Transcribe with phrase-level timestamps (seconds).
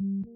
[0.00, 0.30] And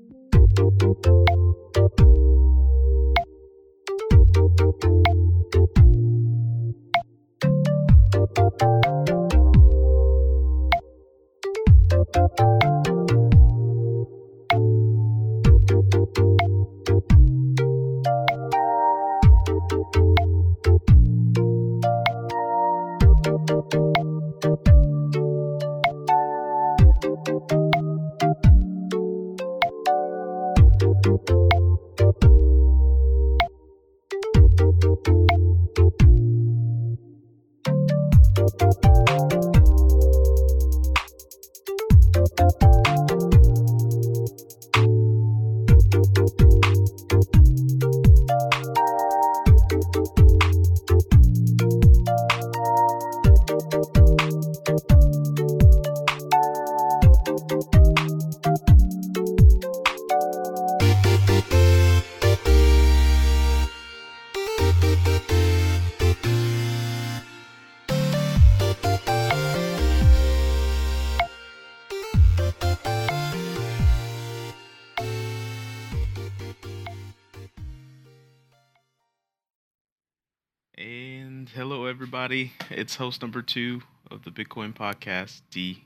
[82.34, 82.52] everybody.
[82.70, 85.84] It's host number two of the Bitcoin podcast, Dee.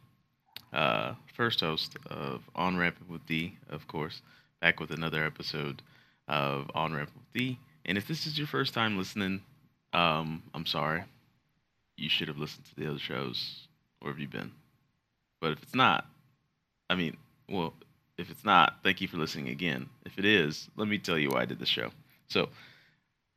[0.73, 4.23] Uh, first host of On Ramping with Dee, of course,
[4.59, 5.83] back with another episode
[6.27, 7.59] of On Ramping with Dee.
[7.85, 9.43] And if this is your first time listening,
[9.93, 11.05] um, I'm sorry.
[11.99, 13.67] You should have listened to the other shows.
[14.01, 14.53] Where have you been?
[15.43, 16.07] But if it's not,
[16.89, 17.19] I mean,
[17.51, 17.75] well,
[18.17, 19.91] if it's not, thank you for listening again.
[20.07, 21.91] If it is, let me tell you why I did the show.
[22.29, 22.49] So,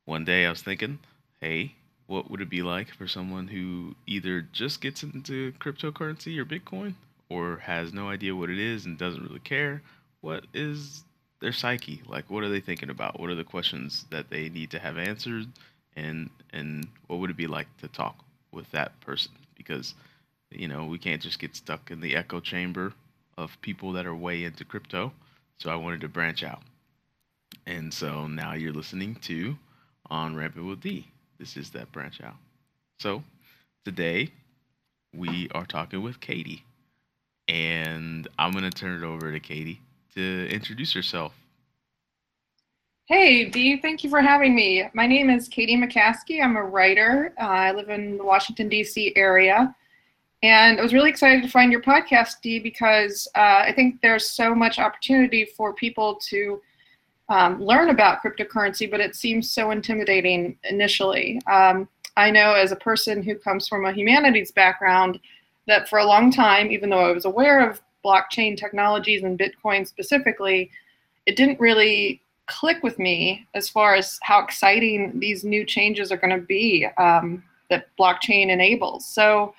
[0.05, 0.99] one day I was thinking,
[1.41, 1.75] hey,
[2.11, 6.93] what would it be like for someone who either just gets into cryptocurrency or Bitcoin
[7.29, 9.81] or has no idea what it is and doesn't really care?
[10.19, 11.05] What is
[11.39, 12.01] their psyche?
[12.05, 13.17] Like what are they thinking about?
[13.17, 15.47] What are the questions that they need to have answered
[15.95, 18.17] and and what would it be like to talk
[18.51, 19.31] with that person?
[19.55, 19.95] Because
[20.49, 22.91] you know, we can't just get stuck in the echo chamber
[23.37, 25.13] of people that are way into crypto.
[25.59, 26.61] So I wanted to branch out.
[27.65, 29.55] And so now you're listening to
[30.09, 31.07] On Ramping with Dee.
[31.41, 32.35] This is that branch out.
[32.99, 33.23] So
[33.83, 34.29] today
[35.11, 36.63] we are talking with Katie.
[37.47, 39.81] And I'm going to turn it over to Katie
[40.13, 41.33] to introduce herself.
[43.05, 44.83] Hey, Dee, thank you for having me.
[44.93, 46.43] My name is Katie McCaskey.
[46.43, 47.33] I'm a writer.
[47.39, 49.13] Uh, I live in the Washington, D.C.
[49.15, 49.75] area.
[50.43, 54.29] And I was really excited to find your podcast, Dee, because uh, I think there's
[54.29, 56.61] so much opportunity for people to
[57.31, 61.41] um, learn about cryptocurrency, but it seems so intimidating initially.
[61.49, 61.87] Um,
[62.17, 65.17] I know as a person who comes from a humanities background
[65.65, 69.87] that for a long time, even though I was aware of blockchain technologies and Bitcoin
[69.87, 70.69] specifically,
[71.25, 76.17] it didn't really click with me as far as how exciting these new changes are
[76.17, 79.05] going to be um, that blockchain enables.
[79.05, 79.53] So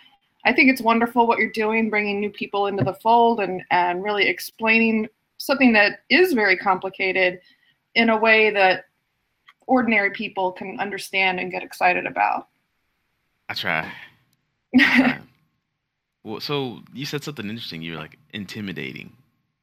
[0.45, 4.05] I think it's wonderful what you're doing, bringing new people into the fold and, and
[4.05, 7.41] really explaining something that is very complicated
[7.95, 8.87] in a way that
[9.67, 12.49] ordinary people can understand and get excited about.
[13.49, 13.93] I try.
[14.79, 15.19] I try.
[16.25, 17.83] well, so you said something interesting.
[17.83, 19.13] You're like intimidating.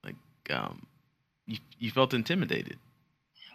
[0.03, 0.15] Like,
[0.49, 0.85] um,
[1.45, 2.77] you, you felt intimidated.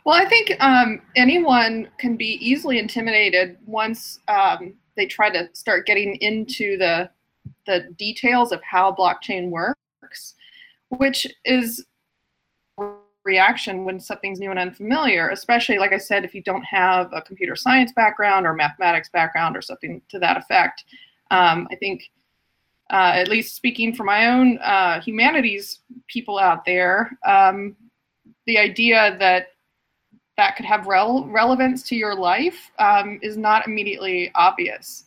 [0.04, 5.86] Well, I think um, anyone can be easily intimidated once um, they try to start
[5.86, 7.10] getting into the
[7.66, 10.34] the details of how blockchain works,
[10.88, 11.84] which is
[13.24, 17.22] reaction when something's new and unfamiliar, especially, like I said, if you don't have a
[17.22, 20.84] computer science background or mathematics background or something to that effect.
[21.30, 22.10] Um, I think,
[22.90, 27.76] uh, at least speaking for my own uh, humanities people out there, um,
[28.46, 29.48] the idea that
[30.36, 35.04] that could have rel- relevance to your life um, is not immediately obvious.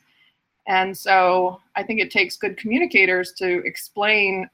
[0.68, 4.50] And so I think it takes good communicators to explain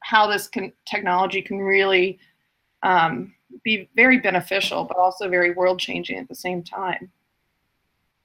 [0.00, 2.18] how this can, technology can really
[2.84, 3.34] um,
[3.64, 7.10] be very beneficial, but also very world changing at the same time.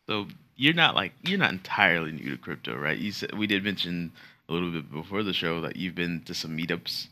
[0.06, 2.98] So you're not like you're not entirely new to crypto, right?
[2.98, 4.12] You said we did mention
[4.50, 7.08] a little bit before the show that you've been to some meetups.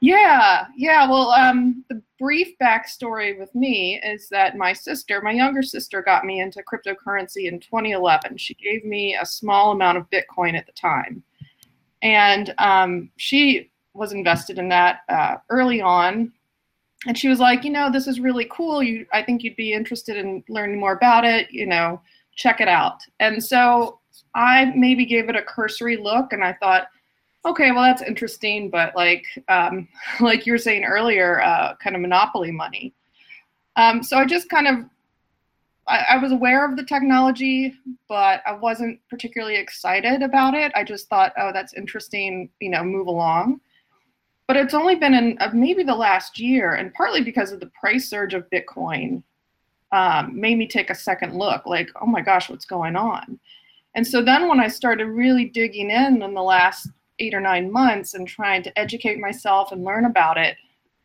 [0.00, 1.08] Yeah, yeah.
[1.08, 6.26] Well, um, the brief backstory with me is that my sister, my younger sister, got
[6.26, 8.36] me into cryptocurrency in 2011.
[8.36, 11.22] She gave me a small amount of Bitcoin at the time,
[12.02, 16.30] and um, she was invested in that uh, early on
[17.06, 18.82] and she was like, you know, this is really cool.
[18.82, 21.50] You, I think you'd be interested in learning more about it.
[21.50, 22.00] You know,
[22.34, 23.00] check it out.
[23.20, 24.00] And so
[24.34, 26.88] I maybe gave it a cursory look, and I thought,
[27.44, 29.88] okay, well that's interesting, but like um,
[30.20, 32.92] like you were saying earlier, uh, kind of monopoly money.
[33.76, 34.84] Um, so I just kind of
[35.86, 37.74] I, I, was aware of the technology,
[38.08, 40.72] but I wasn't particularly excited about it.
[40.74, 43.60] I just thought, oh, that's interesting, you know, move along.
[44.46, 47.70] But it's only been in uh, maybe the last year, and partly because of the
[47.78, 49.22] price surge of Bitcoin,
[49.92, 51.66] um, made me take a second look.
[51.66, 53.38] Like, oh my gosh, what's going on?
[53.94, 56.88] And so then when I started really digging in in the last
[57.18, 60.56] eight or nine months and trying to educate myself and learn about it,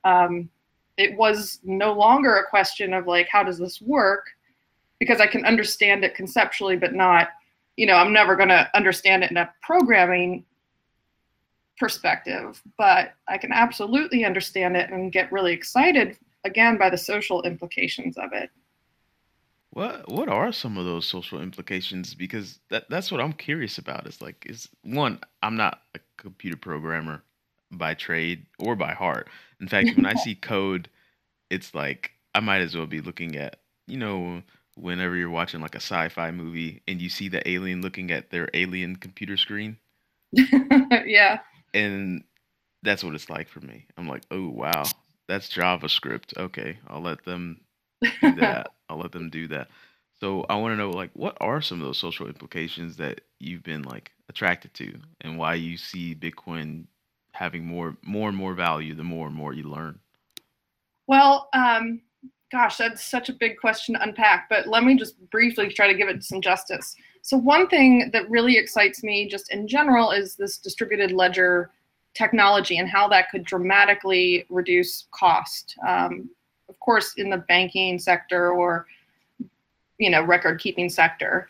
[0.03, 0.49] um,
[0.97, 4.25] it was no longer a question of like, how does this work?
[4.99, 7.29] Because I can understand it conceptually, but not,
[7.77, 10.45] you know, I'm never going to understand it in a programming
[11.81, 17.41] perspective, but I can absolutely understand it and get really excited again by the social
[17.41, 18.51] implications of it.
[19.71, 22.13] What what are some of those social implications?
[22.13, 24.05] Because that that's what I'm curious about.
[24.05, 27.23] Is like is one, I'm not a computer programmer
[27.71, 29.27] by trade or by heart.
[29.59, 30.87] In fact, when I see code,
[31.49, 33.55] it's like I might as well be looking at,
[33.87, 34.43] you know,
[34.75, 38.49] whenever you're watching like a sci-fi movie and you see the alien looking at their
[38.53, 39.77] alien computer screen.
[40.31, 41.39] yeah.
[41.73, 42.23] And
[42.83, 43.85] that's what it's like for me.
[43.97, 44.83] I'm like, "Oh, wow.
[45.27, 46.37] That's JavaScript.
[46.37, 47.61] Okay, I'll let them
[48.01, 48.71] do that.
[48.89, 49.69] I'll let them do that.
[50.19, 53.63] So I want to know, like, what are some of those social implications that you've
[53.63, 56.85] been like attracted to, and why you see Bitcoin
[57.33, 59.99] having more, more and more value the more and more you learn.
[61.07, 62.01] Well, um,
[62.51, 64.47] gosh, that's such a big question to unpack.
[64.49, 66.95] But let me just briefly try to give it some justice.
[67.21, 71.69] So one thing that really excites me, just in general, is this distributed ledger
[72.13, 75.75] technology and how that could dramatically reduce cost.
[75.87, 76.29] Um,
[76.67, 78.87] of course, in the banking sector or
[79.97, 81.47] you know record keeping sector,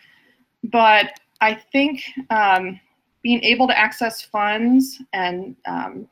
[0.66, 2.80] but I think um,
[3.24, 6.08] being able to access funds and um,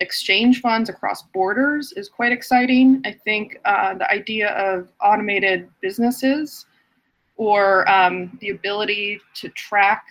[0.00, 3.02] exchange funds across borders is quite exciting.
[3.04, 6.66] I think uh, the idea of automated businesses
[7.36, 10.04] or um, the ability to track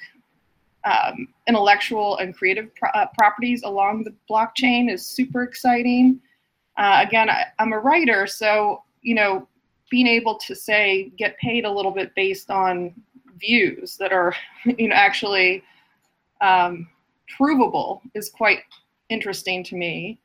[0.84, 6.20] um, intellectual and creative pro- uh, properties along the blockchain is super exciting.
[6.78, 9.48] Uh, again, I, I'm a writer, so you know,
[9.90, 12.94] being able to say get paid a little bit based on
[13.38, 14.34] views that are,
[14.66, 15.64] you know, actually
[16.42, 16.88] um,
[17.38, 18.60] provable is quite
[19.10, 20.20] interesting to me.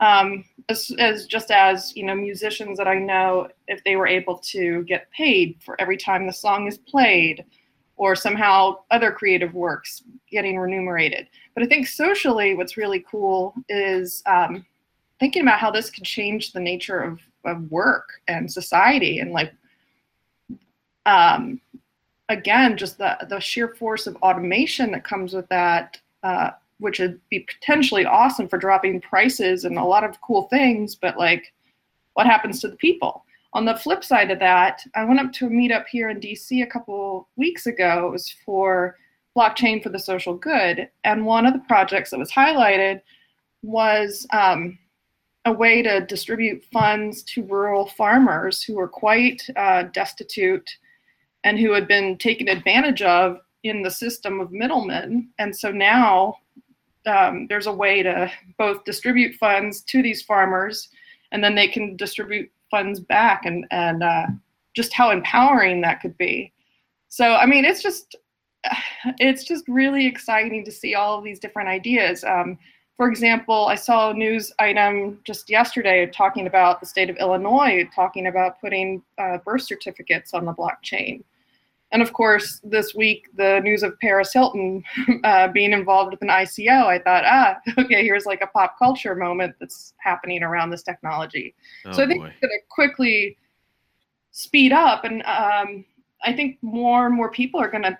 [0.00, 4.38] Um, as, as just as you know, musicians that I know, if they were able
[4.38, 7.44] to get paid for every time the song is played,
[7.96, 11.28] or somehow other creative works getting remunerated.
[11.54, 14.66] But I think socially, what's really cool is um,
[15.20, 19.52] thinking about how this could change the nature of, of work and society and like
[21.06, 21.60] um,
[22.28, 27.20] again just the, the sheer force of automation that comes with that uh, which would
[27.30, 31.52] be potentially awesome for dropping prices and a lot of cool things but like
[32.14, 35.46] what happens to the people on the flip side of that i went up to
[35.46, 38.96] a meetup here in dc a couple weeks ago it was for
[39.36, 43.00] blockchain for the social good and one of the projects that was highlighted
[43.62, 44.78] was um,
[45.44, 50.68] a way to distribute funds to rural farmers who were quite uh, destitute
[51.44, 55.28] and who had been taken advantage of in the system of middlemen.
[55.38, 56.38] And so now
[57.06, 60.88] um, there's a way to both distribute funds to these farmers
[61.32, 64.26] and then they can distribute funds back and, and uh,
[64.74, 66.52] just how empowering that could be.
[67.08, 68.16] So, I mean, it's just,
[69.18, 72.24] it's just really exciting to see all of these different ideas.
[72.24, 72.58] Um,
[72.96, 77.88] for example, I saw a news item just yesterday talking about the state of Illinois
[77.94, 81.24] talking about putting uh, birth certificates on the blockchain.
[81.92, 84.82] And of course, this week, the news of Paris Hilton
[85.24, 89.14] uh, being involved with an ICO, I thought, ah, okay, here's like a pop culture
[89.14, 91.54] moment that's happening around this technology.
[91.86, 92.28] Oh, so I think boy.
[92.28, 93.36] it's going to quickly
[94.32, 95.04] speed up.
[95.04, 95.84] And um,
[96.24, 97.96] I think more and more people are going to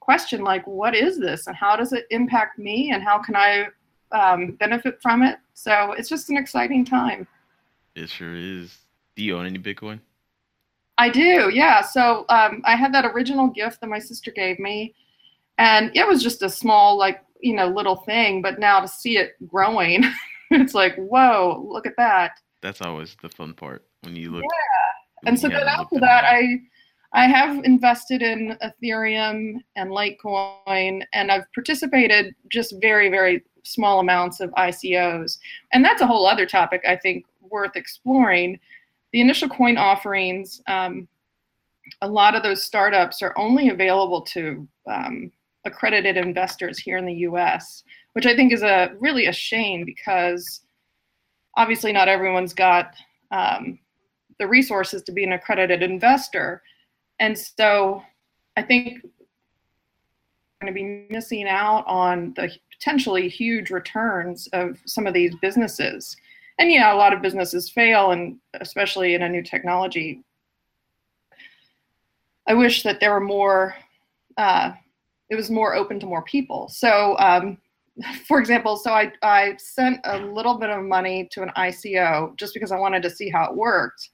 [0.00, 1.46] question, like, what is this?
[1.46, 2.90] And how does it impact me?
[2.92, 3.68] And how can I
[4.12, 5.38] um, benefit from it.
[5.54, 7.26] So it's just an exciting time.
[7.94, 8.78] It sure is.
[9.14, 10.00] Do you own any Bitcoin?
[10.98, 11.82] I do, yeah.
[11.82, 14.94] So um, I had that original gift that my sister gave me,
[15.58, 18.42] and it was just a small, like, you know, little thing.
[18.42, 20.04] But now to see it growing,
[20.50, 22.40] it's like, whoa, look at that.
[22.62, 24.42] That's always the fun part when you look.
[24.42, 25.28] Yeah.
[25.28, 26.60] And so then after that, I
[27.12, 34.40] I have invested in Ethereum and Litecoin, and I've participated just very, very small amounts
[34.40, 35.38] of ICOs.
[35.72, 38.60] And that's a whole other topic I think worth exploring.
[39.16, 41.08] The initial coin offerings, um,
[42.02, 45.32] a lot of those startups are only available to um,
[45.64, 47.82] accredited investors here in the US,
[48.12, 50.60] which I think is a really a shame because
[51.56, 52.92] obviously not everyone's got
[53.30, 53.78] um,
[54.38, 56.60] the resources to be an accredited investor.
[57.18, 58.02] And so
[58.58, 59.00] I think
[60.60, 66.18] going to be missing out on the potentially huge returns of some of these businesses.
[66.58, 70.22] And yeah, a lot of businesses fail, and especially in a new technology.
[72.46, 73.74] I wish that there were more.
[74.36, 74.72] Uh,
[75.28, 76.68] it was more open to more people.
[76.68, 77.58] So, um,
[78.28, 82.54] for example, so I I sent a little bit of money to an ICO just
[82.54, 84.10] because I wanted to see how it worked.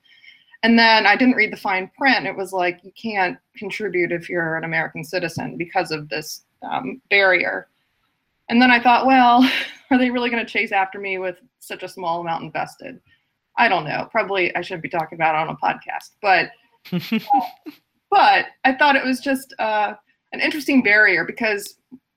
[0.64, 2.26] And then I didn't read the fine print.
[2.26, 7.02] It was like you can't contribute if you're an American citizen because of this um,
[7.10, 7.68] barrier.
[8.48, 9.48] And then I thought, well,
[9.90, 13.00] are they really going to chase after me with such a small amount invested?
[13.58, 14.08] I don't know.
[14.10, 16.50] Probably I shouldn't be talking about it on a podcast, but
[16.92, 17.40] uh,
[18.10, 19.94] but I thought it was just uh,
[20.32, 21.76] an interesting barrier because,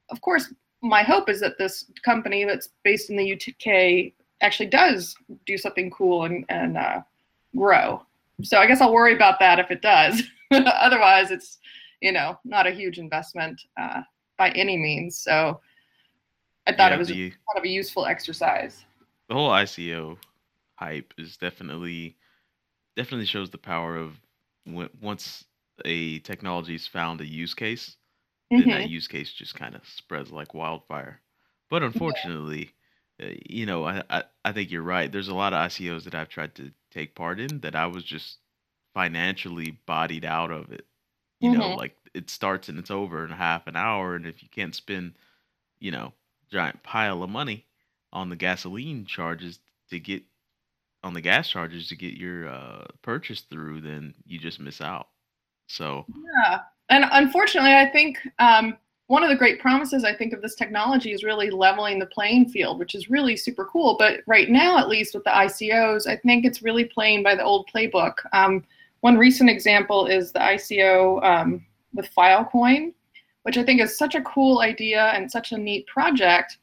[0.10, 5.16] of course, my hope is that this company that's based in the UK actually does
[5.46, 7.02] do something cool and, and uh,
[7.56, 8.02] grow.
[8.44, 10.22] So I guess I'll worry about that if it does.
[10.52, 11.60] Otherwise, it's
[12.02, 14.02] you know not a huge investment uh,
[14.38, 15.18] by any means.
[15.18, 15.60] So
[16.68, 18.86] I thought yeah, it was kind of a useful exercise.
[19.28, 20.18] The whole ICO
[20.76, 22.16] hype is definitely
[22.96, 24.20] definitely shows the power of
[24.66, 25.46] when, once
[25.84, 27.98] a technology is found a use case,
[28.52, 28.70] mm-hmm.
[28.70, 31.20] then that use case just kind of spreads like wildfire.
[31.70, 32.72] But unfortunately,
[33.20, 33.28] yeah.
[33.28, 35.12] uh, you know, I, I I think you're right.
[35.12, 38.04] There's a lot of ICOs that I've tried to take part in that I was
[38.04, 38.38] just
[38.94, 40.86] financially bodied out of it.
[41.40, 41.60] You mm-hmm.
[41.60, 44.76] know, like it starts and it's over in half an hour, and if you can't
[44.76, 45.14] spend,
[45.80, 46.14] you know,
[46.52, 47.66] giant pile of money
[48.16, 50.24] on the gasoline charges to get
[51.04, 55.10] on the gas charges to get your uh, purchase through, then you just miss out.
[55.68, 56.06] So
[56.44, 60.56] yeah, and unfortunately, I think um, one of the great promises I think of this
[60.56, 63.96] technology is really leveling the playing field, which is really super cool.
[64.00, 67.44] But right now, at least with the ICOs, I think it's really playing by the
[67.44, 68.14] old playbook.
[68.34, 68.64] Um,
[69.02, 72.94] one recent example is the ICO um, with Filecoin,
[73.44, 76.58] which I think is such a cool idea and such a neat project.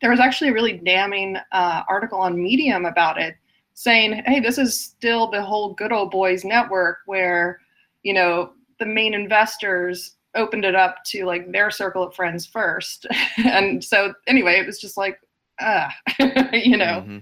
[0.00, 3.36] There was actually a really damning uh, article on Medium about it,
[3.74, 7.60] saying, "Hey, this is still the whole good old boys network where,
[8.02, 13.06] you know, the main investors opened it up to like their circle of friends first.
[13.36, 15.18] and so anyway, it was just like,
[15.60, 15.90] ah,
[16.52, 17.18] you know, mm-hmm.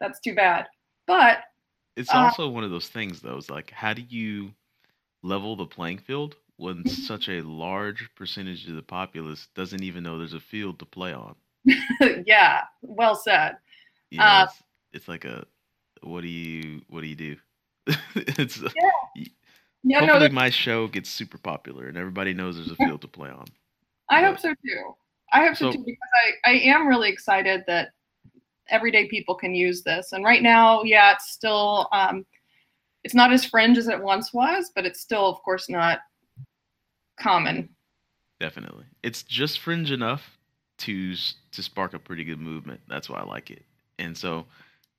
[0.00, 0.66] that's too bad.
[1.06, 1.38] But
[1.96, 4.52] it's uh, also one of those things though, it's like how do you
[5.22, 10.18] level the playing field when such a large percentage of the populace doesn't even know
[10.18, 11.34] there's a field to play on?
[12.26, 13.56] yeah, well said.
[14.10, 14.62] You know, uh, it's,
[14.92, 15.44] it's, like a
[16.02, 17.36] what do you what do you do?
[18.14, 19.24] it's yeah.
[19.84, 23.08] Yeah, Hopefully, no, my show gets super popular and everybody knows there's a field to
[23.08, 23.46] play on.
[24.10, 24.94] I but, hope so too.
[25.32, 26.08] I hope so, so too because
[26.44, 27.90] I, I am really excited that
[28.68, 30.12] everyday people can use this.
[30.12, 32.26] And right now, yeah, it's still um,
[33.04, 36.00] it's not as fringe as it once was, but it's still, of course, not
[37.20, 37.68] common.
[38.40, 40.37] Definitely, it's just fringe enough
[40.78, 42.80] to to spark a pretty good movement.
[42.88, 43.64] That's why I like it.
[43.98, 44.46] And so,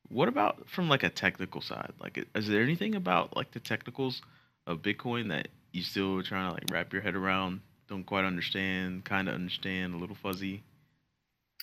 [0.09, 1.93] what about from like a technical side?
[1.99, 4.21] Like, is there anything about like the technicals?
[4.69, 7.59] of Bitcoin that you still trying to like wrap your head around,
[7.89, 10.63] don't quite understand, kind of understand, a little fuzzy?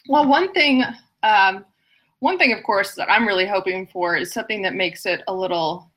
[0.09, 0.83] Well, one thing,
[1.23, 1.65] um,
[2.19, 5.35] one thing, of course, that I'm really hoping for is something that makes it a
[5.35, 5.91] little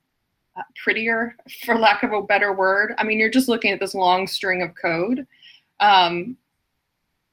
[0.56, 1.36] uh, prettier,
[1.66, 2.94] for lack of a better word.
[2.98, 5.26] I mean, you're just looking at this long string of code,
[5.80, 6.38] um,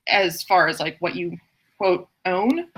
[0.09, 1.37] as far as like what you
[1.79, 2.69] quote own.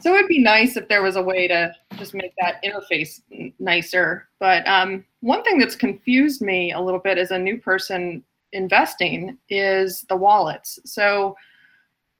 [0.00, 3.20] So it'd be nice if there was a way to just make that interface
[3.58, 4.28] nicer.
[4.40, 8.22] But um, one thing that's confused me a little bit as a new person
[8.52, 10.78] investing is the wallets.
[10.84, 11.36] So,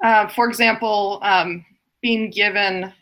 [0.02, 1.64] uh, for example, um,
[2.02, 2.92] being given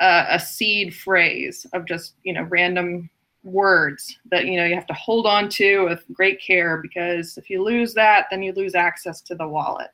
[0.00, 3.08] a, a, seed phrase of just you know random
[3.44, 7.48] words that you know you have to hold on to with great care because if
[7.48, 9.90] you lose that, then you lose access to the wallet.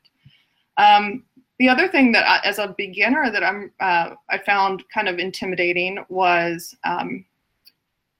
[0.78, 1.24] Um,
[1.58, 5.18] the other thing that I, as a beginner that I'm uh, I found kind of
[5.18, 7.24] intimidating was um,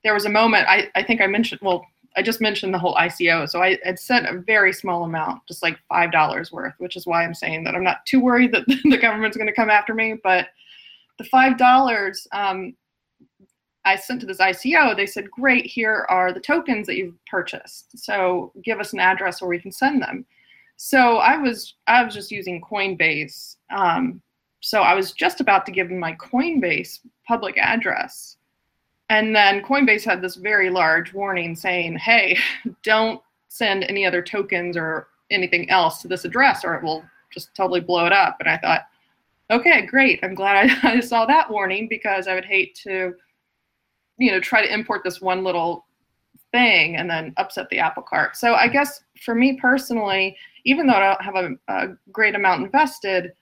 [0.04, 1.86] there was a moment I, I think I mentioned well
[2.16, 5.62] I just mentioned the whole ICO so I had sent a very small amount just
[5.62, 8.66] like five dollars worth which is why I'm saying that I'm not too worried that
[8.84, 10.48] the government's going to come after me but
[11.18, 12.74] the five dollars um,
[13.84, 17.96] I sent to this ICO they said great here are the tokens that you've purchased
[17.96, 20.26] so give us an address where we can send them
[20.80, 23.56] so I was I was just using Coinbase.
[23.76, 24.22] Um,
[24.60, 28.36] so I was just about to give them my Coinbase public address.
[29.10, 32.38] And then Coinbase had this very large warning saying, hey,
[32.84, 37.54] don't send any other tokens or anything else to this address or it will just
[37.56, 38.36] totally blow it up.
[38.38, 38.86] And I thought,
[39.50, 40.20] okay, great.
[40.22, 43.14] I'm glad I, I saw that warning because I would hate to,
[44.16, 45.86] you know, try to import this one little
[46.52, 48.36] thing and then upset the apple cart.
[48.36, 52.64] So I guess for me personally, even though I don't have a, a great amount
[52.64, 53.32] invested,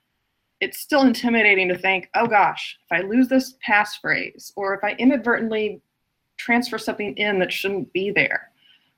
[0.59, 4.91] it's still intimidating to think, oh gosh, if I lose this passphrase or if I
[4.97, 5.81] inadvertently
[6.37, 8.51] transfer something in that shouldn't be there,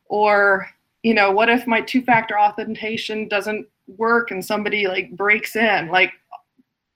[0.06, 0.68] or
[1.04, 3.66] you know, what if my two-factor authentication doesn't
[3.98, 5.88] work and somebody like breaks in?
[5.89, 6.12] Like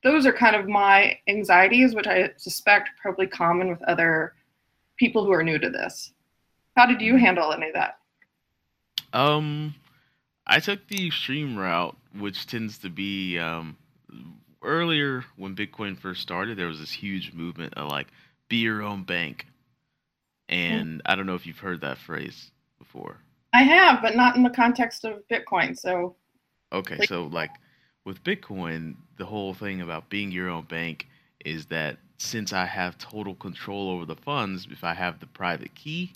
[0.03, 4.33] those are kind of my anxieties, which I suspect probably common with other
[4.97, 6.11] people who are new to this.
[6.75, 7.97] How did you handle any of that?
[9.13, 9.75] Um,
[10.47, 13.77] I took the extreme route, which tends to be um,
[14.61, 16.57] earlier when Bitcoin first started.
[16.57, 18.07] There was this huge movement of like
[18.49, 19.45] be your own bank,
[20.49, 21.11] and mm-hmm.
[21.11, 23.17] I don't know if you've heard that phrase before.
[23.53, 25.77] I have, but not in the context of Bitcoin.
[25.77, 26.15] So.
[26.71, 27.51] Okay, like, so like
[28.03, 31.07] with Bitcoin, the whole thing about being your own bank
[31.45, 35.75] is that since I have total control over the funds, if I have the private
[35.75, 36.13] key,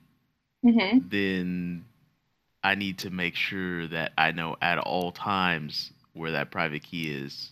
[0.67, 1.07] mm-hmm.
[1.09, 1.85] then
[2.63, 7.11] I need to make sure that I know at all times where that private key
[7.11, 7.51] is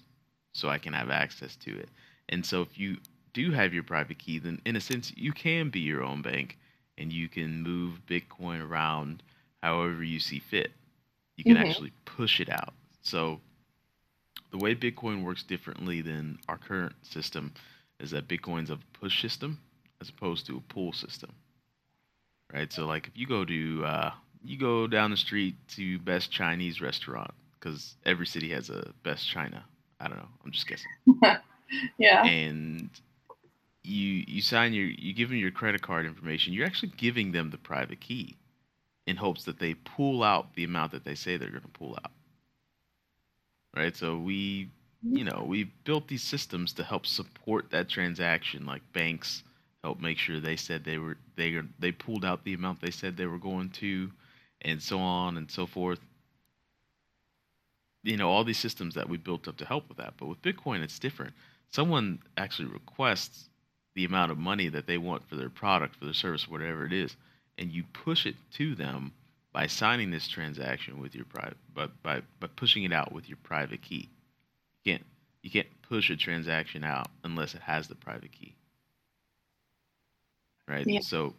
[0.54, 1.90] so I can have access to it.
[2.30, 2.98] And so if you
[3.34, 6.58] do have your private key, then in a sense, you can be your own bank
[6.98, 9.22] and you can move Bitcoin around
[9.62, 10.72] however you see fit.
[11.38, 11.66] You can mm-hmm.
[11.66, 12.74] actually push it out.
[13.02, 13.40] So
[14.52, 17.54] the way Bitcoin works differently than our current system
[18.00, 19.60] is that Bitcoin's a push system
[20.02, 21.32] as opposed to a pull system
[22.56, 22.72] right?
[22.72, 24.12] So like if you go to uh,
[24.44, 29.28] you go down the street to best Chinese restaurant because every city has a best
[29.28, 29.64] China.
[30.00, 30.28] I don't know.
[30.44, 30.92] I'm just guessing.
[31.98, 32.26] yeah.
[32.26, 32.90] And
[33.84, 36.54] you you sign your you give them your credit card information.
[36.54, 38.36] You're actually giving them the private key
[39.06, 41.98] in hopes that they pull out the amount that they say they're going to pull
[42.04, 42.12] out.
[43.76, 43.96] Right?
[43.96, 44.70] So we
[45.08, 49.44] you know, we built these systems to help support that transaction like banks
[49.86, 53.16] help make sure they said they were they they pulled out the amount they said
[53.16, 54.12] they were going to,
[54.62, 56.00] and so on and so forth.
[58.02, 60.16] You know all these systems that we built up to help with that.
[60.18, 61.34] But with Bitcoin, it's different.
[61.70, 63.48] Someone actually requests
[63.94, 66.94] the amount of money that they want for their product, for their service, whatever it
[66.94, 67.16] is,
[67.60, 69.12] and you push it to them
[69.54, 73.38] by signing this transaction with your private, but by by pushing it out with your
[73.44, 74.10] private key.
[74.84, 75.06] You can't
[75.44, 78.56] you can't push a transaction out unless it has the private key
[80.68, 80.86] right?
[80.88, 81.00] Yeah.
[81.02, 81.34] So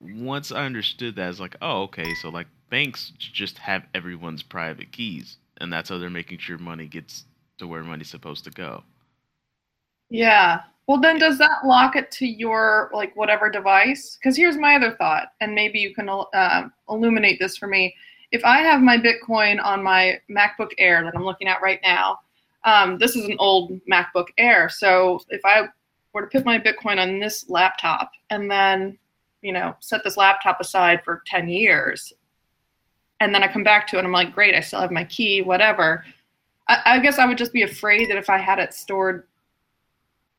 [0.00, 4.92] once I understood that, it's like, oh, okay, so like banks just have everyone's private
[4.92, 7.24] keys, and that's how they're making sure money gets
[7.58, 8.82] to where money's supposed to go.
[10.10, 10.60] Yeah.
[10.86, 14.16] Well, then does that lock it to your like whatever device?
[14.16, 17.94] Because here's my other thought, and maybe you can uh, illuminate this for me.
[18.30, 22.20] If I have my Bitcoin on my MacBook Air that I'm looking at right now,
[22.64, 24.68] um, this is an old MacBook Air.
[24.68, 25.68] So if I
[26.12, 28.98] were to put my Bitcoin on this laptop and then,
[29.42, 32.12] you know, set this laptop aside for 10 years,
[33.20, 35.04] and then I come back to it and I'm like, great, I still have my
[35.04, 36.04] key, whatever.
[36.68, 39.24] I, I guess I would just be afraid that if I had it stored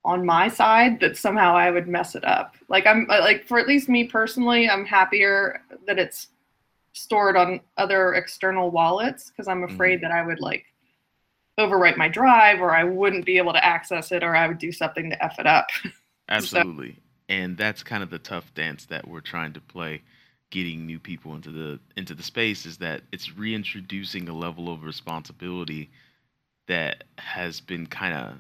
[0.06, 2.56] on my side that somehow I would mess it up.
[2.70, 6.30] Like I'm like for at least me personally, I'm happier that it's
[6.94, 10.04] stored on other external wallets because I'm afraid mm-hmm.
[10.04, 10.66] that I would like
[11.60, 14.72] overwrite my drive or I wouldn't be able to access it or I would do
[14.72, 15.68] something to F it up.
[16.30, 16.94] Absolutely.
[16.94, 17.00] so.
[17.30, 20.02] And that's kind of the tough dance that we're trying to play
[20.50, 24.84] getting new people into the into the space is that it's reintroducing a level of
[24.84, 25.90] responsibility
[26.68, 28.36] that has been kind of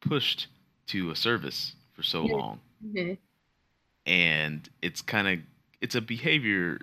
[0.00, 0.46] pushed
[0.86, 2.60] to a service for so long.
[2.84, 3.14] Mm-hmm.
[4.06, 5.38] And it's kind of
[5.80, 6.80] it's a behavior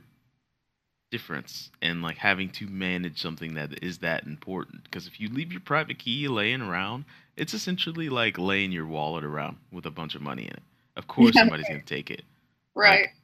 [1.15, 4.83] difference and like having to manage something that is that important.
[4.83, 7.05] Because if you leave your private key laying around
[7.37, 10.63] it's essentially like laying your wallet around with a bunch of money in it.
[10.95, 11.41] Of course yeah.
[11.41, 12.23] somebody's going to take it.
[12.75, 13.01] Right.
[13.01, 13.15] like,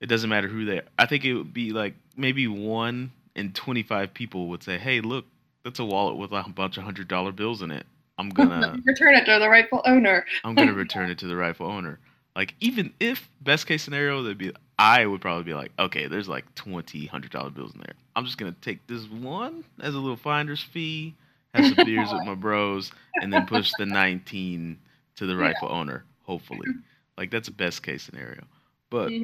[0.00, 0.84] it doesn't matter who they are.
[0.98, 5.24] I think it would be like maybe one in 25 people would say hey look
[5.64, 7.86] that's a wallet with a bunch of hundred dollar bills in it.
[8.16, 10.24] I'm gonna return it to the rightful owner.
[10.44, 11.98] I'm gonna return it to the rightful owner.
[12.36, 16.28] Like even if best case scenario, they'd be I would probably be like, okay, there's
[16.28, 17.94] like twenty hundred dollar bills in there.
[18.14, 21.14] I'm just gonna take this one as a little finder's fee,
[21.54, 24.78] have some beers with my bros, and then push the nineteen
[25.16, 25.76] to the rightful yeah.
[25.76, 26.04] owner.
[26.22, 26.68] Hopefully,
[27.16, 28.44] like that's a best case scenario.
[28.90, 29.22] But mm-hmm.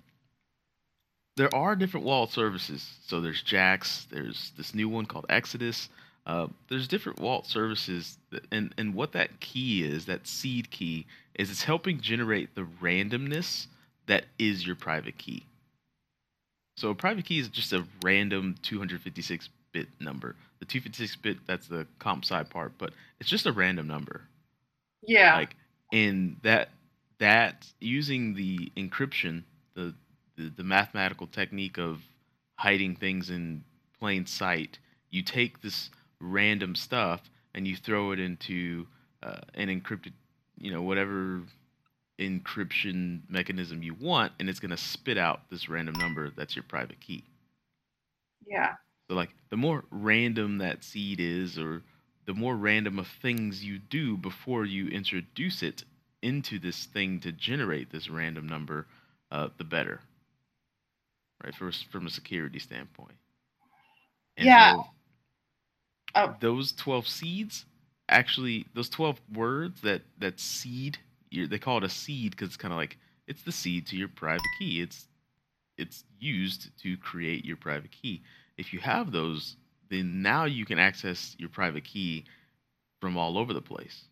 [1.37, 2.89] there are different wallet services.
[3.07, 4.09] So there's Jaxx.
[4.09, 5.89] There's this new one called Exodus.
[6.27, 11.07] Uh, there's different wallet services, that, and and what that key is, that seed key,
[11.37, 13.67] is it's helping generate the randomness
[14.07, 15.45] that is your private key.
[16.77, 20.37] So a private key is just a random 256 bit number.
[20.61, 24.23] the 256 bit that's the comp sci part, but it's just a random number.
[25.03, 25.37] Yeah.
[25.37, 25.57] Like
[25.93, 26.71] in that
[27.19, 29.95] that using the encryption, the,
[30.37, 32.03] the the mathematical technique of
[32.57, 33.65] hiding things in
[33.99, 34.79] plain sight,
[35.11, 35.91] you take this
[36.21, 37.23] random stuff
[37.55, 38.87] and you throw it into
[39.23, 40.13] uh, an encrypted,
[40.59, 41.43] you know, whatever
[42.19, 46.63] encryption mechanism you want, and it's going to spit out this random number that's your
[46.65, 47.25] private key.
[48.47, 48.75] yeah.
[49.11, 51.83] So, like, the more random that seed is, or
[52.27, 55.85] the more random of things you do before you introduce it
[56.23, 58.87] into this thing to generate this random number,
[59.31, 60.01] uh, the better.
[61.45, 63.17] Right, first from a security standpoint.
[64.37, 64.73] And Yeah.
[64.73, 64.87] so
[66.15, 66.37] Oh.
[66.41, 67.67] those twelve seeds,
[68.09, 70.99] actually, those twelve words that that seed,
[71.35, 74.09] they call it a seed because it's kind of like it's the seed to your
[74.09, 74.81] private key.
[74.81, 75.09] It's
[75.77, 78.23] it's used to create your private key.
[78.57, 79.57] If you have those,
[79.91, 82.25] then now you can access your private key
[83.01, 84.05] from all over the place.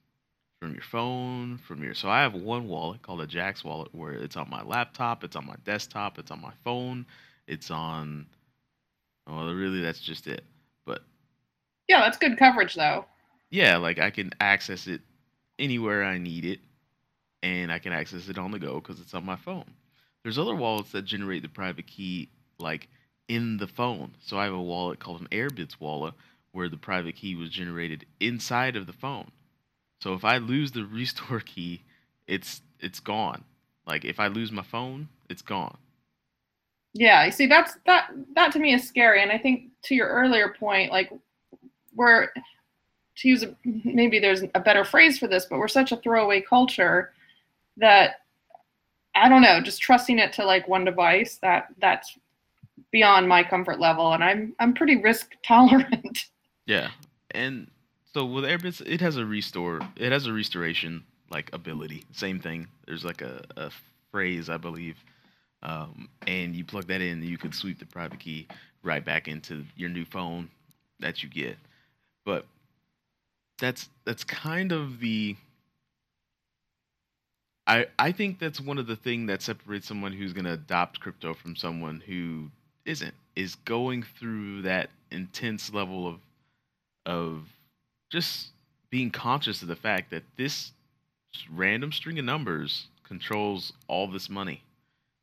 [0.60, 4.12] From your phone, from your so I have one wallet called a Jaxx wallet where
[4.12, 7.04] it's on my laptop, it's on my desktop, it's on my phone,
[7.46, 8.26] it's on
[9.26, 10.44] well really that's just it.
[10.84, 11.02] But
[11.88, 13.06] Yeah, that's good coverage though.
[13.50, 15.00] yeah, like I can access it
[15.58, 16.60] anywhere I need it,
[17.42, 19.70] and I can access it on the go because it's on my phone.
[20.22, 22.28] There's other wallets that generate the private key
[22.58, 22.88] like
[23.28, 24.14] in the phone.
[24.20, 26.14] So I have a wallet called an Airbitz wallet
[26.52, 29.30] where the private key was generated inside of the phone.
[30.00, 31.82] So if I lose the restore key,
[32.26, 33.44] it's it's gone.
[33.86, 35.76] Like if I lose my phone, it's gone.
[36.94, 40.08] Yeah, you see that's that that to me is scary and I think to your
[40.08, 41.10] earlier point like
[41.94, 42.28] we're
[43.16, 46.40] to use a, maybe there's a better phrase for this but we're such a throwaway
[46.40, 47.12] culture
[47.76, 48.16] that
[49.14, 52.16] I don't know just trusting it to like one device that that's
[52.90, 56.26] beyond my comfort level and I'm I'm pretty risk tolerant.
[56.66, 56.90] Yeah,
[57.32, 57.68] and
[58.14, 59.80] so with Airbitz, it has a restore.
[59.96, 62.04] It has a restoration like ability.
[62.12, 62.68] Same thing.
[62.86, 63.70] There's like a, a
[64.10, 64.96] phrase I believe,
[65.62, 68.46] um, and you plug that in, and you can sweep the private key
[68.82, 70.48] right back into your new phone
[71.00, 71.56] that you get.
[72.24, 72.46] But
[73.58, 75.36] that's that's kind of the.
[77.72, 81.00] I I think that's one of the thing that separates someone who's going to adopt
[81.00, 82.50] crypto from someone who
[82.84, 86.20] isn't is going through that intense level of
[87.06, 87.44] of
[88.10, 88.48] just
[88.90, 90.72] being conscious of the fact that this
[91.50, 94.62] random string of numbers controls all this money.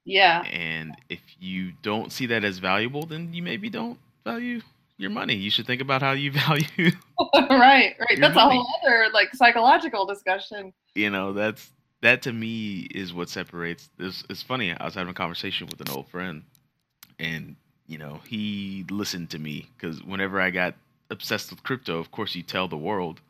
[0.05, 0.41] yeah.
[0.51, 4.61] And if you don't see that as valuable, then you maybe don't value
[4.97, 5.35] your money.
[5.35, 6.65] You should think about how you value,
[7.35, 8.19] right, right.
[8.19, 10.73] That's a whole other like psychological discussion.
[10.95, 11.69] you know, that's
[12.01, 15.81] that to me is what separates this it's funny, I was having a conversation with
[15.81, 16.43] an old friend
[17.19, 17.55] and
[17.87, 20.75] you know, he listened to me cuz whenever I got
[21.09, 23.21] obsessed with crypto, of course you tell the world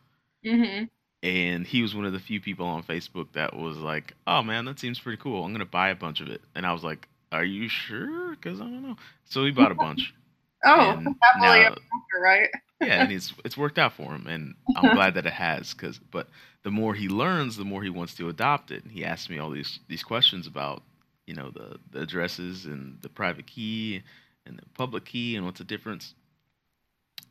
[0.45, 0.83] hmm
[1.21, 4.63] and he was one of the few people on Facebook that was like, "Oh man,
[4.65, 5.43] that seems pretty cool.
[5.43, 8.29] I'm gonna buy a bunch of it." And I was like, "Are you sure?
[8.29, 10.13] Because I don't know." So he bought a bunch.
[10.65, 11.81] Oh, and happily now- after,
[12.21, 12.49] right?
[12.81, 15.73] yeah, and it's it's worked out for him, and I'm glad that it has.
[15.73, 16.27] Cause, but
[16.63, 18.83] the more he learns, the more he wants to adopt it.
[18.83, 20.83] And he asked me all these these questions about,
[21.25, 24.03] you know, the the addresses and the private key
[24.45, 26.13] and the public key and what's the difference.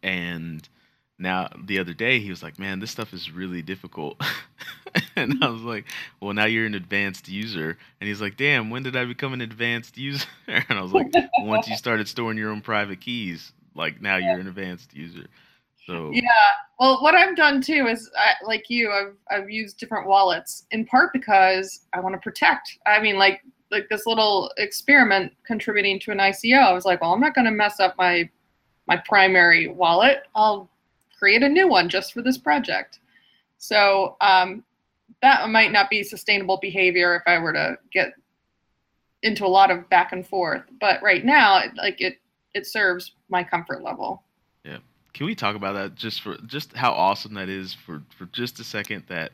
[0.02, 0.66] And
[1.18, 4.20] now the other day he was like, "Man, this stuff is really difficult,"
[5.16, 5.86] and I was like,
[6.20, 9.40] "Well, now you're an advanced user." And he's like, "Damn, when did I become an
[9.40, 14.00] advanced user?" And I was like, "Once you started storing your own private keys, like
[14.00, 15.26] now you're an advanced user."
[15.86, 16.22] So Yeah.
[16.78, 20.84] Well, what I've done too is, I, like you, I've I've used different wallets in
[20.84, 22.78] part because I want to protect.
[22.86, 26.58] I mean, like like this little experiment contributing to an ICO.
[26.58, 28.28] I was like, well, I'm not going to mess up my
[28.86, 30.22] my primary wallet.
[30.34, 30.70] I'll
[31.18, 33.00] create a new one just for this project.
[33.58, 34.64] So um,
[35.20, 38.12] that might not be sustainable behavior if I were to get
[39.22, 40.62] into a lot of back and forth.
[40.80, 42.18] But right now, like it
[42.54, 44.22] it serves my comfort level.
[45.18, 48.60] Can we talk about that just for just how awesome that is for for just
[48.60, 49.32] a second that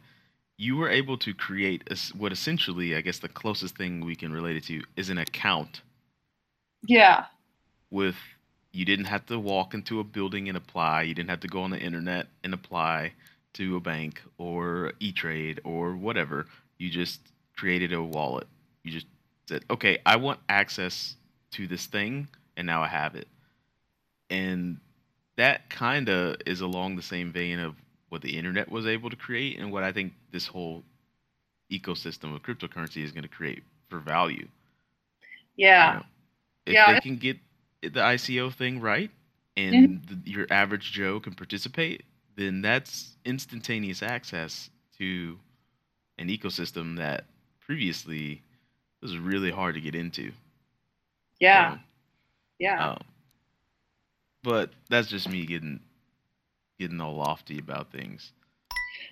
[0.57, 4.33] you were able to create a what essentially I guess the closest thing we can
[4.33, 5.83] relate it to is an account
[6.87, 7.27] Yeah.
[7.91, 8.17] with
[8.73, 11.61] you didn't have to walk into a building and apply, you didn't have to go
[11.61, 13.13] on the internet and apply
[13.53, 16.47] to a bank or E-Trade or whatever.
[16.79, 17.21] You just
[17.59, 18.47] created a wallet.
[18.85, 19.07] You just
[19.47, 21.17] said, "Okay, I want access
[21.51, 23.29] to this thing and now I have it."
[24.31, 24.81] And
[25.37, 27.75] that kind of is along the same vein of
[28.09, 30.83] what the internet was able to create and what I think this whole
[31.71, 34.49] ecosystem of cryptocurrency is going to create for value.
[35.57, 35.93] Yeah.
[35.93, 36.05] You know,
[36.67, 37.39] if Yeah, they can get
[37.83, 39.11] the ICO thing right,
[39.57, 42.03] and the, your average Joe can participate,
[42.37, 45.39] then that's instantaneous access to
[46.19, 47.25] an ecosystem that
[47.61, 48.43] previously
[49.03, 50.33] was really hard to get into.
[51.41, 51.79] Yeah.
[52.59, 52.91] Yeah.
[52.91, 52.99] um,
[54.45, 55.81] but that's just me getting
[56.79, 58.33] getting all lofty about things.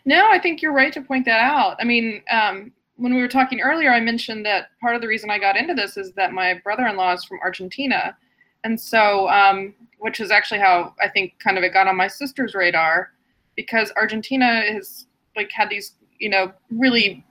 [0.04, 1.76] No, I think you're right to point that out.
[1.80, 5.30] I mean, um, when we were talking earlier, I mentioned that part of the reason
[5.30, 8.16] I got into this is that my brother-in-law is from Argentina,
[8.62, 12.08] and so, um, which is actually how I think kind of it got on my
[12.08, 13.12] sister's radar,
[13.56, 17.24] because Argentina has like had these, you know, really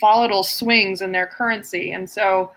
[0.00, 2.52] volatile swings in their currency, and so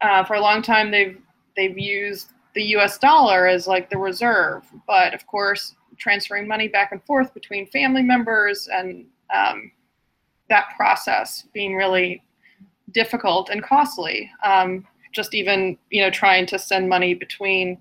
[0.00, 1.18] uh, for a long time they've
[1.56, 2.98] they've used the U.S.
[2.98, 8.02] dollar as like the reserve, but of course transferring money back and forth between family
[8.02, 9.70] members and um,
[10.48, 12.22] that process being really
[12.92, 14.30] difficult and costly.
[14.44, 17.78] Um, just even you know trying to send money between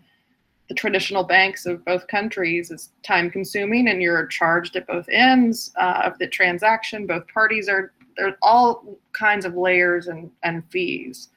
[0.67, 5.73] the traditional banks of both countries is time consuming, and you're charged at both ends
[5.77, 7.05] uh, of the transaction.
[7.05, 11.29] Both parties are there's all kinds of layers and, and fees,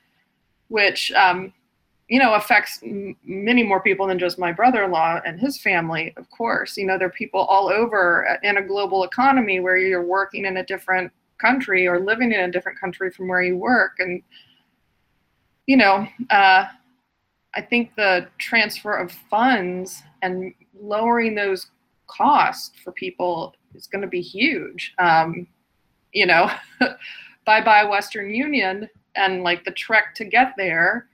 [0.68, 1.52] which um,
[2.08, 6.28] you know affects m- many more people than just my brother-in-law and his family of
[6.30, 6.76] course.
[6.76, 10.58] You know there are people all over in a global economy where you're working in
[10.58, 13.92] a different country or living in a different country from where you work.
[13.98, 14.22] And
[15.66, 16.66] you know uh,
[17.54, 21.68] i think the transfer of funds and lowering those
[22.06, 24.94] costs for people is going to be huge.
[24.98, 25.46] Um,
[26.12, 26.50] you know
[27.46, 31.08] bye bye western union and like the trek to get there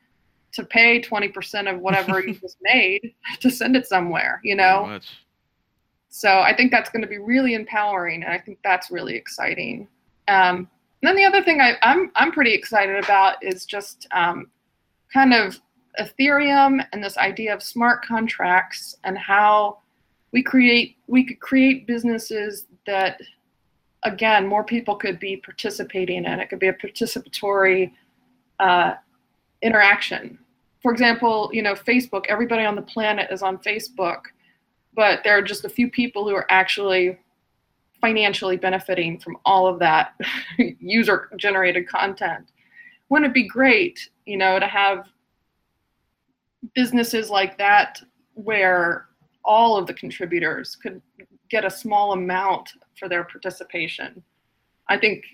[0.53, 4.85] to pay 20% of whatever you just made to send it somewhere, you know?
[6.11, 9.87] So I think that's going to be really empowering, and I think that's really exciting.
[10.27, 10.69] Um,
[11.03, 14.51] and then the other thing I, I'm I'm pretty excited about is just um,
[15.13, 15.59] kind of
[15.99, 19.79] Ethereum and this idea of smart contracts and how
[20.33, 23.21] we create we could create businesses that
[24.03, 26.41] again more people could be participating in.
[26.41, 27.93] It could be a participatory
[28.59, 28.95] uh,
[29.63, 30.39] interaction.
[30.83, 34.23] For example, you know, Facebook, everybody on the planet is on Facebook,
[34.95, 37.19] but there are just a few people who are actually
[38.01, 40.15] financially benefiting from all of that
[40.59, 42.51] user generated content.
[43.09, 45.07] Wouldn't it be great, you know, to have
[46.75, 48.01] businesses like that
[48.35, 49.07] where
[49.45, 51.03] all of the contributors could
[51.51, 54.23] get a small amount for their participation?
[54.89, 55.25] I think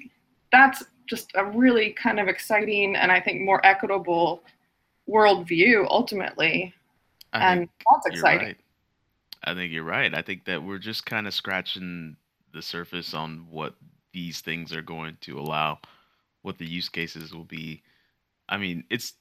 [0.51, 4.43] that's just a really kind of exciting and I think more equitable
[5.09, 6.75] worldview ultimately.
[7.33, 8.47] I and that's exciting.
[8.49, 8.57] right.
[9.45, 10.13] I think you're right.
[10.15, 12.17] I think that we're just kind of scratching
[12.53, 13.75] the surface on what
[14.13, 15.79] these things are going to allow,
[16.43, 17.83] what the use cases will be.
[18.49, 19.15] I mean, it's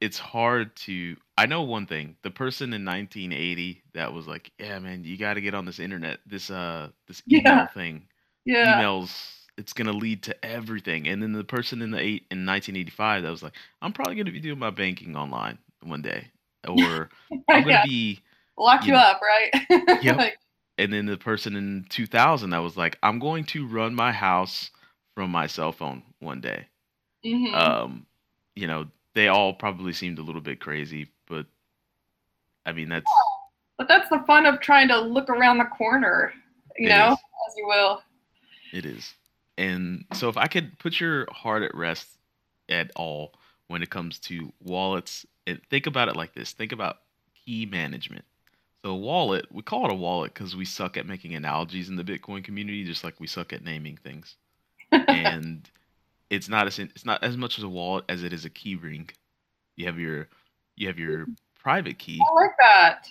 [0.00, 2.16] it's hard to I know one thing.
[2.22, 5.78] The person in 1980 that was like, "Yeah, man, you got to get on this
[5.80, 7.66] internet, this uh this email Yeah.
[7.66, 8.06] thing.
[8.44, 8.80] Yeah.
[8.80, 12.46] Emails it's going to lead to everything." And then the person in the eight in
[12.46, 16.28] 1985 that was like, "I'm probably going to be doing my banking online one day."
[16.66, 17.84] Or I'm going to yeah.
[17.84, 18.20] be
[18.56, 20.02] Lock you know- up, right?
[20.02, 20.16] Yep.
[20.16, 20.38] Like,
[20.78, 24.70] and then the person in 2000 that was like, "I'm going to run my house
[25.14, 26.66] from my cell phone one day."
[27.26, 27.52] mhm.
[27.54, 28.06] Um,
[28.54, 31.46] you know, they all probably seemed a little bit crazy, but
[32.66, 33.10] I mean, that's
[33.76, 36.32] but that's the fun of trying to look around the corner,
[36.76, 37.18] you It know, is.
[37.48, 38.02] as you will.
[38.72, 39.14] it is.
[39.58, 42.08] And so if I could put your heart at rest
[42.68, 43.34] at all
[43.66, 46.52] when it comes to wallets, and think about it like this.
[46.52, 46.98] Think about
[47.44, 48.24] key management.
[48.84, 51.96] So a wallet, we call it a wallet because we suck at making analogies in
[51.96, 54.36] the Bitcoin community, just like we suck at naming things.
[55.08, 55.68] and
[56.30, 58.76] it's not as it's not as much as a wallet as it is a key
[58.76, 59.10] ring.
[59.76, 60.28] You have your
[60.76, 61.26] you have your
[61.60, 62.22] private key.
[62.30, 63.08] I like that.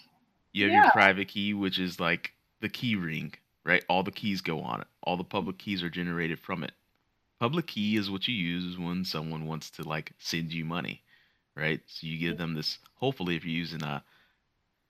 [0.54, 0.84] You have Yeah.
[0.84, 3.34] your private key, which is like the key ring,
[3.66, 3.84] right?
[3.90, 4.88] All the keys go on it.
[5.08, 6.74] All the public keys are generated from it.
[7.40, 11.02] Public key is what you use when someone wants to like send you money,
[11.56, 11.82] right?
[11.88, 12.80] So you give them this.
[12.96, 14.04] Hopefully, if you're using a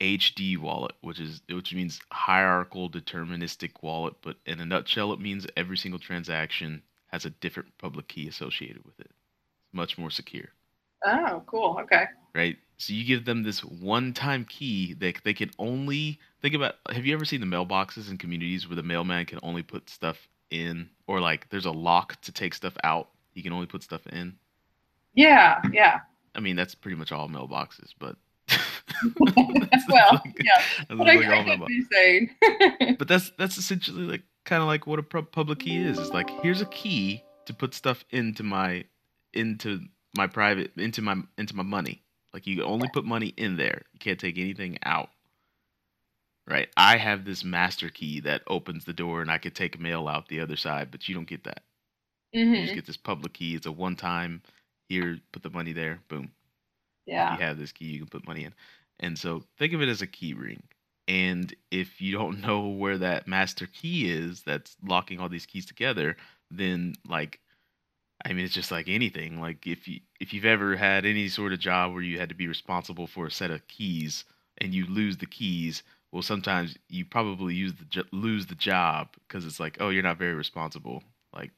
[0.00, 5.46] HD wallet, which is which means hierarchical deterministic wallet, but in a nutshell, it means
[5.56, 9.10] every single transaction has a different public key associated with it.
[9.10, 10.48] It's much more secure
[11.04, 11.78] Oh, cool.
[11.82, 12.06] Okay.
[12.34, 12.58] right?
[12.78, 16.76] So you give them this one-time key that they can only think about.
[16.90, 20.28] Have you ever seen the mailboxes in communities where the mailman can only put stuff
[20.50, 23.08] in, or like there's a lock to take stuff out?
[23.32, 24.36] He can only put stuff in.
[25.14, 26.00] Yeah, yeah.
[26.34, 28.16] I mean, that's pretty much all mailboxes, but
[29.18, 29.34] well,
[30.12, 30.62] like- yeah.
[30.78, 32.30] that's But I, like all I you're saying.
[32.98, 35.98] But that's that's essentially like kind of like what a public key is.
[35.98, 38.84] It's like here's a key to put stuff into my
[39.32, 39.80] into
[40.16, 43.82] my private into my into my money, Like you only put money in there.
[43.92, 45.10] You can't take anything out.
[46.46, 46.68] Right?
[46.76, 50.28] I have this master key that opens the door and I could take mail out
[50.28, 51.62] the other side, but you don't get that.
[52.34, 52.54] Mm-hmm.
[52.54, 53.54] You just get this public key.
[53.54, 54.42] It's a one time
[54.88, 56.30] here, put the money there, boom.
[57.06, 57.34] Yeah.
[57.34, 58.54] You have this key, you can put money in.
[59.00, 60.62] And so think of it as a key ring.
[61.06, 65.66] And if you don't know where that master key is that's locking all these keys
[65.66, 66.16] together,
[66.50, 67.40] then like
[68.24, 69.40] I mean it's just like anything.
[69.40, 72.34] Like if you if you've ever had any sort of job where you had to
[72.34, 74.24] be responsible for a set of keys
[74.58, 79.08] and you lose the keys, well sometimes you probably use the jo- lose the job
[79.26, 81.02] because it's like, "Oh, you're not very responsible."
[81.34, 81.52] Like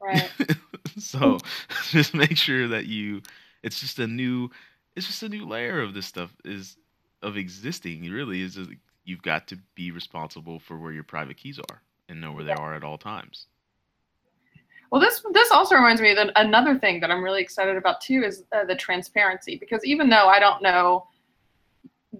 [0.00, 0.30] Right.
[0.40, 0.56] Right.
[0.98, 1.38] so
[1.90, 3.22] just make sure that you
[3.62, 4.50] it's just a new
[4.96, 6.76] it's just a new layer of this stuff is
[7.22, 8.70] of existing really is just,
[9.04, 12.52] you've got to be responsible for where your private keys are and know where they
[12.52, 13.46] are at all times
[14.90, 18.22] Well, this this also reminds me that another thing that I'm really excited about too
[18.24, 21.06] is uh, the transparency because even though I don't know,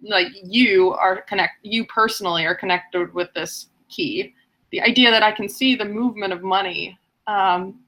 [0.02, 4.34] like you are connect, you personally are connected with this key,
[4.70, 7.80] the idea that I can see the movement of money um,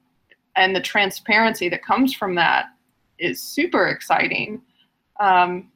[0.57, 2.67] and the transparency that comes from that
[3.19, 4.63] is super exciting.
[5.21, 5.71] Um,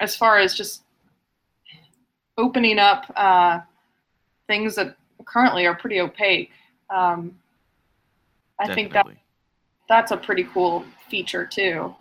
[0.00, 0.82] as far as just
[2.38, 3.60] opening up uh,
[4.46, 6.50] things that currently are pretty opaque.
[6.90, 7.36] Um,
[8.58, 9.06] I think that
[9.88, 11.94] that's a pretty cool feature too.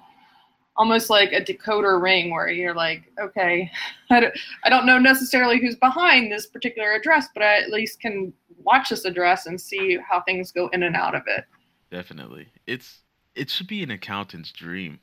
[0.77, 3.71] Almost like a decoder ring where you're like, okay,
[4.09, 8.01] I don't, I don't know necessarily who's behind this particular address, but I at least
[8.01, 11.45] can watch this address and see how things go in and out of it.
[11.91, 12.47] Definitely.
[12.67, 13.01] It's
[13.35, 14.99] it should be an accountant's dream.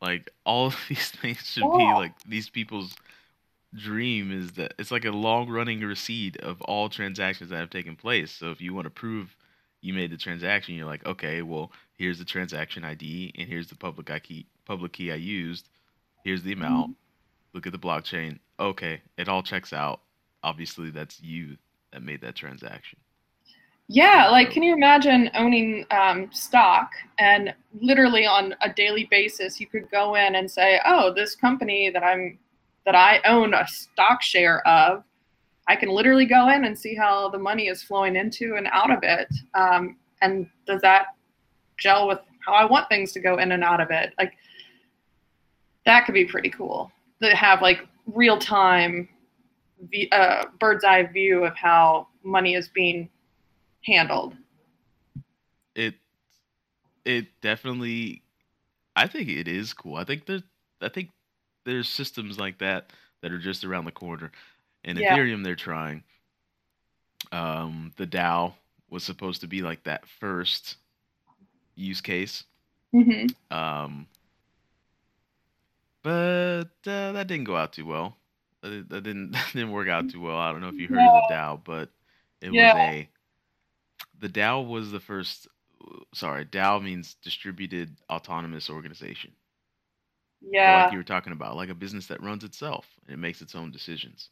[0.00, 2.94] Like all of these things should be like these people's
[3.74, 7.96] dream is that it's like a long running receipt of all transactions that have taken
[7.96, 8.30] place.
[8.30, 9.36] So if you want to prove
[9.82, 13.74] you made the transaction, you're like, okay, well, here's the transaction ID and here's the
[13.74, 15.68] public I key public key I used.
[16.24, 16.96] Here's the amount.
[17.52, 18.38] Look at the blockchain.
[18.58, 20.00] Okay, it all checks out.
[20.42, 21.56] Obviously that's you
[21.92, 22.98] that made that transaction.
[23.88, 29.66] Yeah, like can you imagine owning um, stock and literally on a daily basis you
[29.66, 32.38] could go in and say, "Oh, this company that I'm
[32.86, 35.04] that I own a stock share of,
[35.68, 38.90] I can literally go in and see how the money is flowing into and out
[38.90, 41.06] of it, um, and does that
[41.78, 44.12] gel with how I want things to go in and out of it?
[44.18, 44.34] Like
[45.86, 46.90] that could be pretty cool
[47.22, 49.08] to have like real time,
[50.10, 53.08] uh, bird's eye view of how money is being
[53.84, 54.34] handled.
[55.74, 55.94] it
[57.04, 58.22] it definitely
[58.94, 60.42] i think it is cool i think there's
[60.80, 61.10] i think
[61.64, 64.30] there's systems like that that are just around the corner
[64.84, 65.16] in Yeah.
[65.16, 66.02] ethereum they're trying
[67.32, 68.52] um the dao
[68.90, 70.76] was supposed to be like that first
[71.74, 72.44] use case
[72.92, 74.06] hmm um
[76.02, 78.16] but uh, that didn't go out too well
[78.62, 81.06] that, that didn't that didn't work out too well i don't know if you heard
[81.06, 81.88] of the dao but
[82.40, 82.74] it Yeah.
[82.74, 83.08] was a
[84.18, 85.48] the DAO was the first.
[86.14, 89.32] Sorry, DAO means distributed autonomous organization.
[90.64, 90.74] So Yeah.
[90.74, 93.54] like you were talking about, like a business that runs itself and it makes its
[93.54, 94.30] own decisions.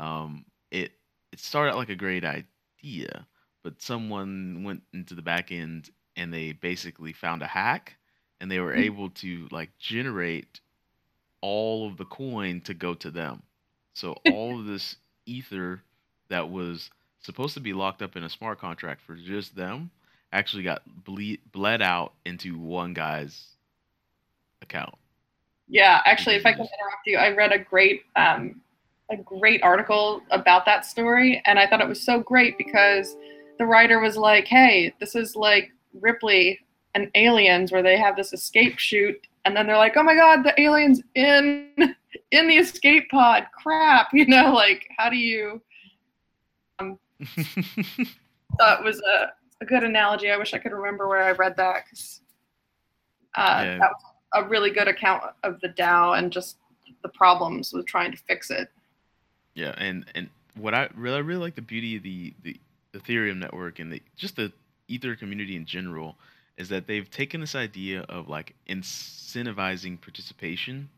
[0.00, 0.92] Um, it
[1.32, 3.28] it started out like a great idea,
[3.64, 7.96] but someone went into the back end and they basically found a hack,
[8.40, 8.84] and they were Mm.
[8.84, 10.60] able to like generate
[11.42, 13.42] all of the coin to go to them.
[13.94, 15.82] So all of this ether
[16.30, 19.90] that was supposed to be locked up in a smart contract for just them
[20.32, 23.56] actually got ble- bled out into one guy's
[24.62, 24.96] account.
[25.68, 26.00] Yeah.
[26.04, 28.60] Actually, if I can interrupt you, I read a great um,
[29.10, 33.16] a great article about that story, and I thought it was so great because
[33.58, 35.70] the writer was like, "Hey, this is like
[36.00, 36.58] Ripley
[36.94, 40.42] and Aliens, where they have this escape chute." And then they're like, "Oh my God,
[40.44, 41.70] the aliens in
[42.30, 43.46] in the escape pod!
[43.52, 44.08] Crap!
[44.12, 45.60] You know, like how do you?"
[48.58, 50.30] Thought it was a, a good analogy.
[50.30, 52.20] I wish I could remember where I read that because
[53.36, 53.78] uh, Yeah.
[53.78, 54.02] that was
[54.34, 56.56] a really good account of the DAO and just
[57.02, 58.70] the problems with trying to fix it.
[59.54, 62.60] Yeah, and and what I really I really like the beauty of the the
[62.94, 64.52] Ethereum network and the just the
[64.88, 66.16] Ether community in general
[66.56, 70.90] is that they've taken this idea of like incentivizing participation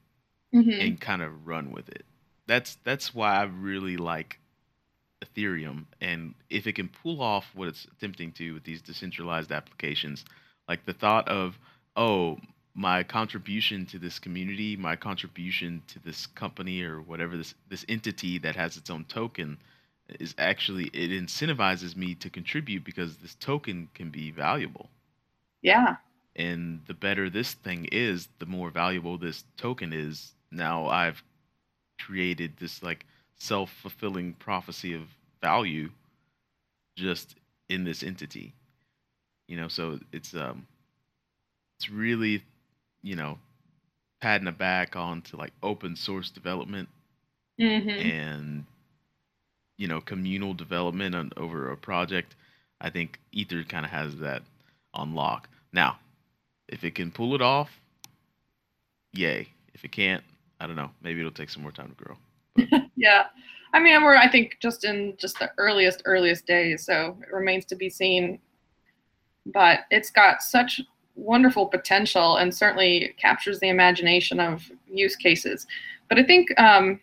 [0.53, 2.05] hmm and kind of run with it.
[2.47, 4.39] That's that's why I really like
[5.25, 10.25] Ethereum, and if it can pull off what it's attempting to with these decentralized applications,
[10.69, 11.59] like the thought of
[11.97, 12.39] oh
[12.75, 18.39] my contribution to this community, my contribution to this company or whatever this this entity
[18.39, 19.59] that has its own token
[20.21, 24.91] is actually it incentivizes me to contribute because this token can be valuable.
[25.63, 25.97] Yeah,
[26.37, 30.35] And the better this thing is, the more valuable this token is.
[30.51, 31.23] Now I've
[31.99, 33.07] created this like
[33.37, 35.93] self fulfilling prophecy of value
[36.97, 37.37] just
[37.69, 38.55] in this entity.
[39.49, 40.67] You know, so it's um
[41.79, 42.43] it's really,
[43.03, 43.39] you know,
[44.21, 46.89] patting a back onto like open source development
[47.61, 48.65] hmm and
[49.79, 52.37] you know communal development on, over a project.
[52.81, 54.43] I think Ether kind of has that
[54.95, 55.49] on lock.
[55.73, 55.99] Now,
[56.69, 57.71] if it can pull it off,
[59.13, 59.49] yay.
[59.75, 60.23] If it can't,
[60.61, 60.91] I don't know.
[61.03, 62.17] Maybe it'll take some more time to grow.
[62.97, 63.25] Yeah.
[63.75, 66.85] I mean, we're, I think, just in just the earliest, earliest days.
[66.85, 68.39] So it remains to be seen.
[69.47, 70.81] But it's got such
[71.23, 75.67] wonderful potential and certainly captures the imagination of use cases.
[76.09, 77.01] But I think um,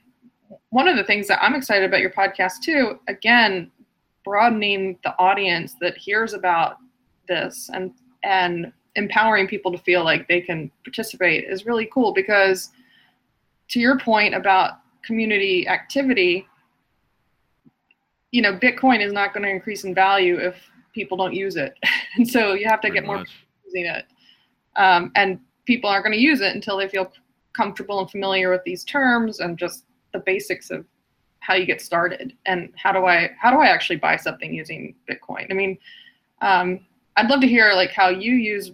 [0.70, 3.72] one of the things that I'm excited about your podcast too, again,
[4.24, 6.78] broadening the audience that hears about
[7.28, 7.94] this and
[8.24, 12.70] and empowering people to feel like they can participate is really cool because
[13.70, 16.46] to your point about community activity
[18.32, 20.56] you know bitcoin is not going to increase in value if
[20.94, 21.78] people don't use it
[22.16, 23.30] and so you have to Pretty get more much.
[23.70, 24.06] Using it.
[24.76, 27.12] Um, and people aren't going to use it until they feel
[27.56, 30.86] comfortable and familiar with these terms and just the basics of
[31.42, 34.96] how you get started and how do I how do I actually buy something using
[35.10, 35.48] Bitcoin.
[35.50, 35.78] I mean,
[36.42, 36.86] um,
[37.18, 38.72] I'd love to hear like how you use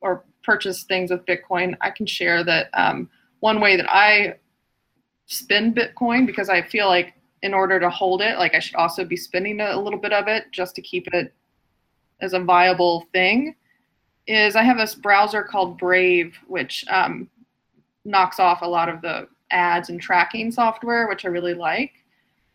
[0.00, 1.76] or purchase things with Bitcoin.
[1.80, 3.08] I can share that um,
[3.40, 4.36] one way that I
[5.26, 9.04] spend Bitcoin because I feel like in order to hold it, like I should also
[9.04, 11.32] be spending a little bit of it just to keep it
[12.20, 13.54] as a viable thing
[14.26, 17.28] is I have this browser called Brave, which um,
[18.04, 21.92] knocks off a lot of the ads and tracking software, which I really like.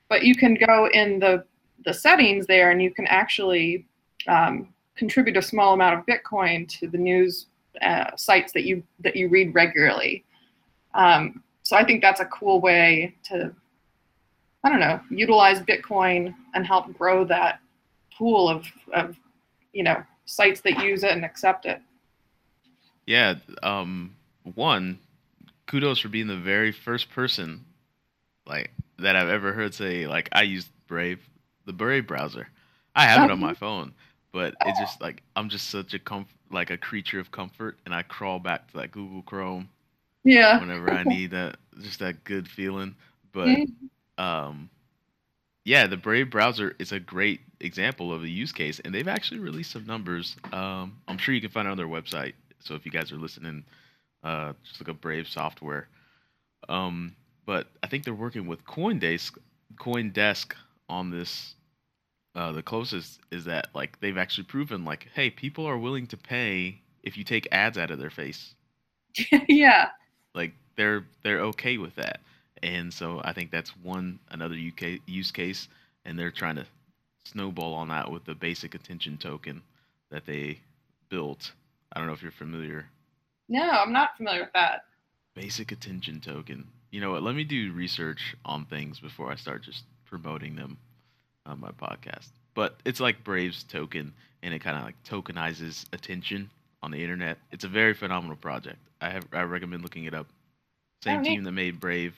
[0.09, 1.45] But you can go in the
[1.85, 3.85] the settings there, and you can actually
[4.27, 7.47] um, contribute a small amount of Bitcoin to the news
[7.81, 10.25] uh, sites that you that you read regularly.
[10.93, 13.53] Um, so I think that's a cool way to,
[14.63, 17.59] I don't know, utilize Bitcoin and help grow that
[18.17, 19.15] pool of, of
[19.71, 21.81] you know, sites that use it and accept it.
[23.05, 23.35] Yeah.
[23.63, 24.15] Um.
[24.55, 24.99] One,
[25.67, 27.65] kudos for being the very first person,
[28.47, 31.19] like that I've ever heard say like I use Brave,
[31.65, 32.47] the Brave browser.
[32.95, 33.93] I have it on my phone,
[34.31, 37.93] but it's just like I'm just such a comf- like a creature of comfort, and
[37.93, 39.69] I crawl back to like Google Chrome
[40.23, 40.59] Yeah.
[40.59, 42.95] whenever I need that, just that good feeling.
[43.31, 43.89] But Mhm.
[44.17, 44.69] um,
[45.65, 49.39] yeah, the Brave browser is a great example of a use case, and they've actually
[49.39, 50.35] released some numbers.
[50.51, 52.33] Um, I'm sure you can find it on their website.
[52.59, 53.63] So if you guys are listening,
[54.23, 55.87] uh, just look up Brave software.
[56.67, 59.37] Um, but I think they're working with CoinDesk,
[59.75, 60.53] CoinDesk
[60.87, 61.55] on this.
[62.35, 66.17] Uh, the closest is that like they've actually proven like, hey, people are willing to
[66.17, 68.53] pay if you take ads out of their face
[69.47, 69.89] yeah.
[70.35, 72.19] like they're they're okay with that
[72.63, 75.67] and so i think that's one another uk use case
[76.05, 76.65] and they're trying to
[77.23, 79.61] snowball on that with the basic attention token
[80.09, 80.59] that they
[81.09, 81.51] built.
[81.93, 82.85] I don't know if you're familiar.
[83.47, 84.85] No, I'm not familiar with that.
[85.35, 86.65] basic attention token.
[86.91, 87.21] You know what?
[87.21, 90.77] Let me do research on things before i start just promoting them
[91.45, 92.29] on my podcast.
[92.55, 96.49] But it's like brave's token and it kind of like tokenizes attention
[96.81, 97.37] on the internet.
[97.51, 98.77] It's a very phenomenal project.
[99.01, 100.27] I have i recommend looking it up.
[100.29, 101.29] Oh, Same Oh, neat.
[101.29, 102.15] team that made brave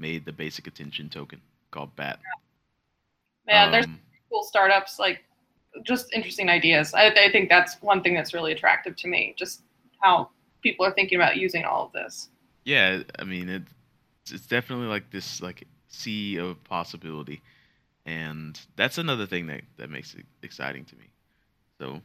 [0.00, 1.40] made the basic attention token
[1.70, 2.18] called bat
[3.46, 5.24] Man, there's Um, cool startups like
[5.84, 6.94] just interesting ideas.
[6.94, 9.34] I, I think that's one thing that's really attractive to me.
[9.38, 9.62] Just
[10.00, 10.30] how
[10.62, 12.28] people are thinking about using all of this.
[12.64, 13.62] yeah i mean it,
[14.30, 17.42] it's definitely like this like sea of possibility
[18.06, 21.06] and that's another thing that that makes it exciting to me
[21.80, 22.00] so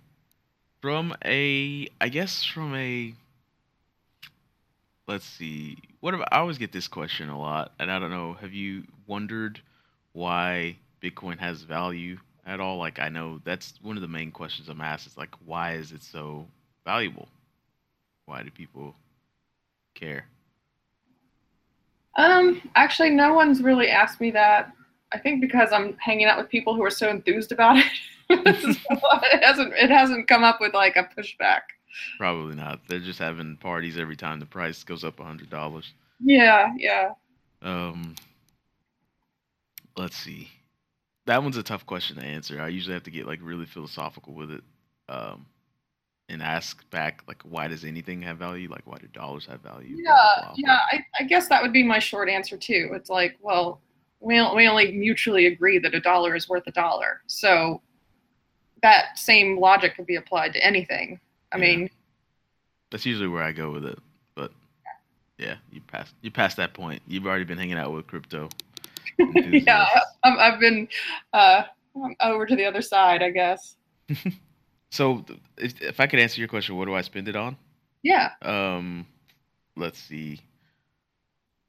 [0.82, 3.14] from a i guess from a
[5.08, 8.34] let's see what about i always get this question a lot and i don't know
[8.34, 9.62] have you wondered
[10.14, 14.70] why bitcoin has value at all like i know that's one of the main questions
[14.70, 16.48] i'm asked is like why is it so
[16.86, 17.28] valuable
[18.26, 18.96] why do people
[19.96, 20.26] care
[22.18, 24.72] Um, actually, no one's really asked me that.
[25.12, 27.86] I think because I'm hanging out with people who are so enthused about it.
[28.30, 31.62] It hasn't it hasn't come up with like a pushback.
[32.18, 32.82] Probably not.
[32.88, 35.94] They're just having parties every time the price goes up a hundred dollars.
[36.20, 37.12] Yeah, yeah.
[37.62, 38.16] Um,
[39.98, 40.50] let's see.
[41.26, 42.62] That one's a tough question to answer.
[42.62, 44.64] I usually have to get like really philosophical with it,
[45.10, 45.46] um,
[46.30, 48.70] and ask back like, why does anything have value?
[48.70, 49.96] Like, why do dollars have value?
[50.04, 50.80] Yeah, yeah.
[50.92, 52.92] I, I guess that would be my short answer too.
[52.94, 53.82] It's like, well,
[54.20, 57.22] we we only mutually agree that a dollar is worth a dollar.
[57.28, 57.82] So
[58.82, 61.20] that same logic could be applied to anything.
[61.52, 61.62] I Yeah.
[61.78, 61.90] mean,
[62.92, 64.00] That's usually where I go with it.
[64.36, 64.52] But
[65.38, 67.02] yeah, you passed you passed that point.
[67.08, 68.50] You've already been hanging out with crypto.
[69.20, 69.86] yeah.
[70.24, 70.88] I've, I've been
[71.34, 71.64] uh,
[72.22, 73.76] over to the other side, I guess.
[74.92, 75.26] So
[75.58, 77.58] if, if I could answer your question, what do I spend it on?
[78.02, 78.30] Yeah.
[78.42, 79.06] Um,
[79.76, 80.40] let's see.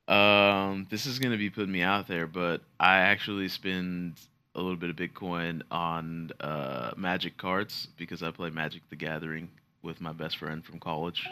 [0.06, 4.20] Um, this is gonna be putting me out there, but I actually spend
[4.54, 9.48] a little bit of Bitcoin on uh, Magic cards because I play Magic: The Gathering
[9.86, 11.26] with my best friend from college,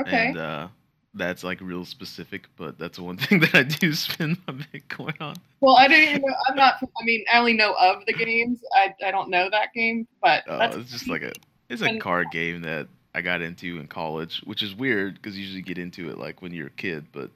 [0.00, 0.28] Okay.
[0.28, 0.68] and uh,
[1.14, 2.46] that's like real specific.
[2.56, 5.36] But that's the one thing that I do spend my Bitcoin on.
[5.60, 6.34] well, I didn't even know.
[6.48, 6.74] I'm not.
[6.82, 8.60] I mean, I only know of the games.
[8.74, 11.32] I, I don't know that game, but Uh, that's it's just like a
[11.68, 15.42] it's a card game that I got into in college, which is weird because you
[15.44, 17.30] usually get into it like when you're a kid, but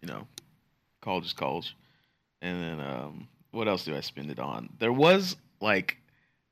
[0.00, 0.26] you know,
[1.02, 1.76] college is college.
[2.42, 4.70] And then um, what else do I spend it on?
[4.78, 5.96] There was like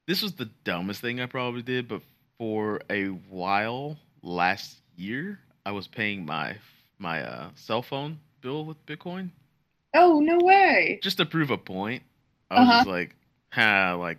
[0.07, 2.03] this was the dumbest thing I probably did, but
[2.39, 6.57] for a while last year, I was paying my
[6.99, 9.31] my uh, cell phone bill with Bitcoin
[9.95, 11.03] oh no way.
[11.03, 12.03] just to prove a point.
[12.51, 12.77] I was Uh-huh.
[12.77, 13.17] just like,
[13.53, 14.19] ha, like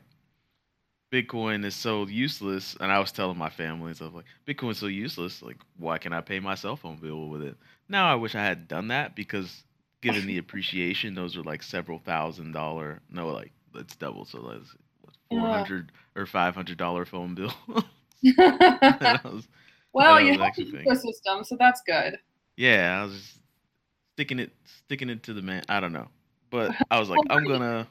[1.12, 2.76] Bitcoin is so useless.
[2.80, 5.42] And I was telling my family and stuff like, Bitcoin's so useless.
[5.42, 7.58] Like, why can I pay my cell phone bill with it?
[7.88, 9.64] Now I wish I had done that because
[10.02, 13.02] given the appreciation, those are like several thousand dollar.
[13.10, 14.26] No, like it's double.
[14.26, 15.40] So that's what, Yeah.
[15.42, 17.54] four hundred or five hundred dollar phone bill.
[19.24, 19.48] Was-
[19.94, 22.18] well, you have the ecosystem, so that's good.
[22.58, 23.40] yeah, I was just
[24.16, 25.64] sticking it, sticking it to the man.
[25.70, 26.08] I don't know,
[26.50, 27.88] but I was like, I'm gonna.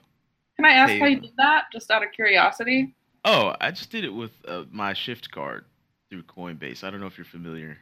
[0.56, 2.94] Can I ask how you did that, just out of curiosity?
[3.24, 5.64] Oh, I just did it with uh, my Shift card
[6.10, 6.84] through Coinbase.
[6.84, 7.78] I don't know if you're familiar.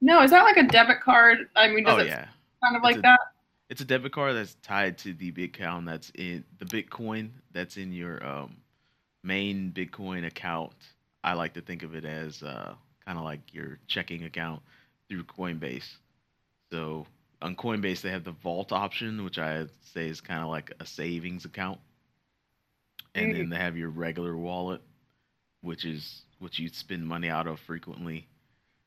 [0.00, 1.48] No, is that like a debit card?
[1.54, 2.26] I mean, does Oh it yeah,
[2.64, 3.20] kind of It's like a- that?
[3.68, 7.76] it's a debit card that's tied to the big account that's in the Bitcoin that's
[7.76, 8.56] in your um,
[9.22, 10.72] main Bitcoin account.
[11.24, 14.60] I like to think of it as uh, kind of like your checking account
[15.08, 15.96] through Coinbase.
[16.70, 17.06] So
[17.40, 20.86] on Coinbase they have the Vault option, which I say is kind of like a
[20.86, 21.78] savings account,
[23.14, 24.80] and then they have your regular wallet,
[25.60, 28.26] which is what you spend money out of frequently.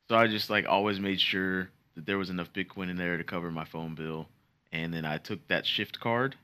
[0.09, 3.23] So I just like always made sure that there was enough Bitcoin in there to
[3.23, 4.27] cover my phone bill,
[4.71, 6.35] and then I took that Shift card,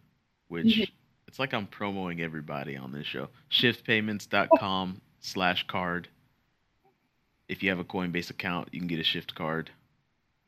[0.47, 0.91] which Mhm.
[1.27, 3.29] it's like I'm promoting everybody on this show.
[3.49, 6.07] Shiftpayments.com slash card.
[7.47, 9.69] If you have a Coinbase account, you can get a Shift card.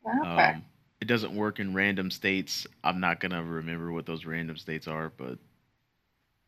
[0.05, 0.27] Okay.
[0.27, 0.63] Um,
[1.01, 2.67] it doesn't work in random states.
[2.83, 5.37] I'm not gonna remember what those random states are, but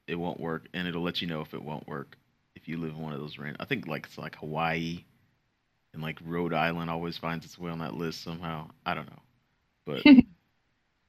[0.07, 2.17] it won't work, and it'll let you know if it won't work
[2.55, 3.57] if you live in one of those random.
[3.59, 5.03] I think like it's like Hawaii,
[5.93, 8.69] and like Rhode Island always finds its way on that list somehow.
[8.85, 9.21] I don't know,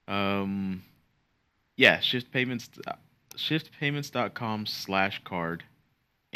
[0.06, 0.82] but um,
[1.76, 2.68] yeah, shift payments,
[3.36, 5.62] shiftpayments.com slash card,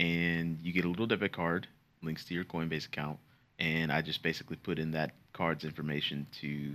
[0.01, 1.69] and you get a little debit card
[2.03, 3.19] links to your Coinbase account,
[3.59, 6.75] and I just basically put in that card's information to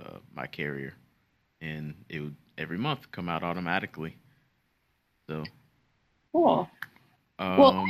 [0.00, 0.94] uh, my carrier,
[1.60, 4.16] and it would every month come out automatically.
[5.28, 5.42] So,
[6.32, 6.70] cool.
[7.40, 7.84] um, Well,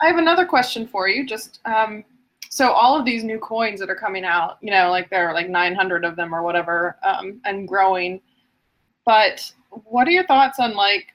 [0.00, 1.26] I have another question for you.
[1.26, 2.04] Just um,
[2.48, 5.34] so all of these new coins that are coming out, you know, like there are
[5.34, 8.20] like 900 of them or whatever, um, and growing.
[9.04, 11.08] But what are your thoughts on like?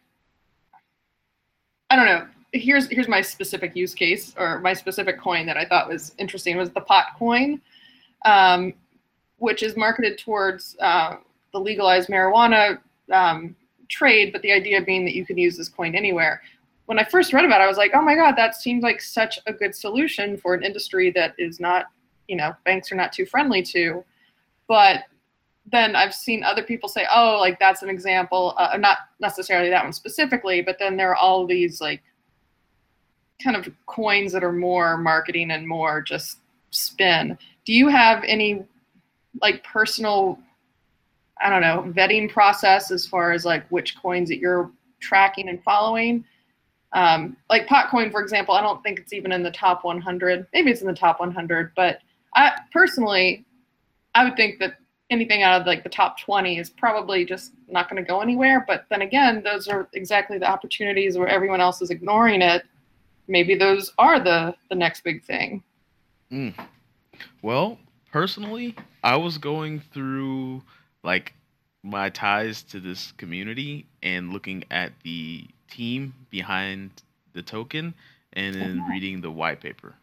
[1.89, 2.27] I don't know.
[2.53, 6.57] Here's here's my specific use case or my specific coin that I thought was interesting
[6.57, 7.61] was the pot coin,
[8.25, 8.73] um,
[9.37, 11.17] which is marketed towards uh,
[11.53, 12.79] the legalized marijuana
[13.11, 13.55] um,
[13.87, 16.41] trade, but the idea being that you can use this coin anywhere
[16.91, 18.99] when I first read about it, I was like, oh my God, that seems like
[18.99, 21.85] such a good solution for an industry that is not,
[22.27, 24.03] you know, banks are not too friendly to.
[24.67, 25.05] But
[25.71, 29.85] then I've seen other people say, oh, like that's an example, uh, not necessarily that
[29.85, 32.01] one specifically, but then there are all these like
[33.43, 36.39] kind of coins that are more marketing and more just
[36.71, 37.37] spin.
[37.65, 38.65] Do you have any
[39.41, 40.39] like personal,
[41.41, 45.63] I don't know, vetting process as far as like which coins that you're tracking and
[45.63, 46.25] following?
[46.93, 50.47] Um, like Potcoin, for example, I don't think it's even in the top 100.
[50.53, 51.99] Maybe it's in the top 100, but
[52.35, 53.45] I personally,
[54.13, 54.75] I would think that
[55.09, 58.63] anything out of like the top 20 is probably just not going to go anywhere.
[58.67, 62.63] But then again, those are exactly the opportunities where everyone else is ignoring it.
[63.31, 65.63] Maybe those are the the next big thing.
[66.29, 66.53] Mm.
[67.41, 67.79] Well,
[68.11, 70.63] personally, I was going through
[71.01, 71.33] like
[71.81, 76.91] my ties to this community and looking at the team behind
[77.31, 77.93] the token
[78.33, 79.95] and then reading the white paper.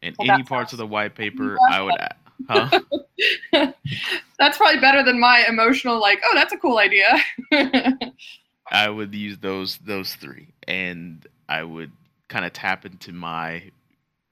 [0.00, 2.16] And Well, any parts of the white paper, I would add.
[2.48, 2.80] Huh?
[4.38, 7.12] That's probably better than my emotional like, oh, that's a cool idea.
[8.72, 11.92] I would use those those three, and I would
[12.32, 13.62] kind of tap into my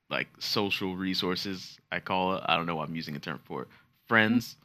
[0.09, 1.79] like social resources.
[1.93, 2.43] I call it.
[2.47, 3.69] I don't know why I'm using a term for it.
[4.09, 4.57] Friends,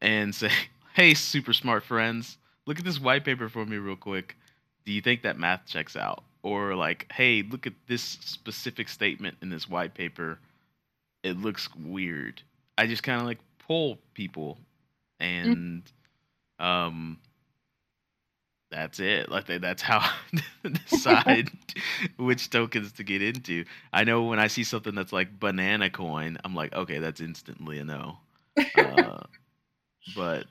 [0.00, 0.50] and say,
[0.94, 4.36] "Hey, super smart friends, look at this white paper for me real quick.
[4.84, 9.36] Do you think that math checks out?" Or like, "Hey, look at this specific statement
[9.42, 10.38] in this white paper.
[11.22, 12.42] It looks weird."
[12.78, 14.58] I just kind of like pull people,
[15.20, 15.82] and
[16.58, 17.18] um,
[18.72, 19.30] that's it.
[19.30, 20.14] Like they, that's how I
[20.90, 21.50] decide
[22.16, 23.64] which tokens to get into.
[23.92, 27.78] I know when I see something that's like banana coin, I'm like, okay, that's instantly
[27.78, 28.18] a no.
[28.76, 29.20] Uh,
[30.16, 30.46] but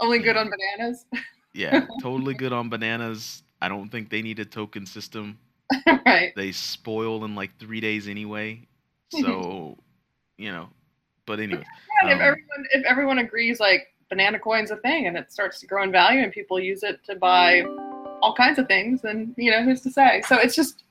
[0.00, 0.40] Only good yeah.
[0.42, 1.06] on bananas.
[1.54, 3.42] yeah, totally good on bananas.
[3.60, 5.38] I don't think they need a token system.
[6.06, 6.32] right.
[6.36, 8.66] They spoil in like three days anyway.
[9.10, 9.78] So,
[10.36, 10.68] you know.
[11.26, 11.64] But anyways,
[12.02, 15.60] And if um, everyone if everyone agrees like banana coin's a thing and it starts
[15.60, 17.64] to grow in value and people use it to buy
[18.24, 20.22] all kinds of things, and you know who's to say?
[20.26, 20.84] So it's just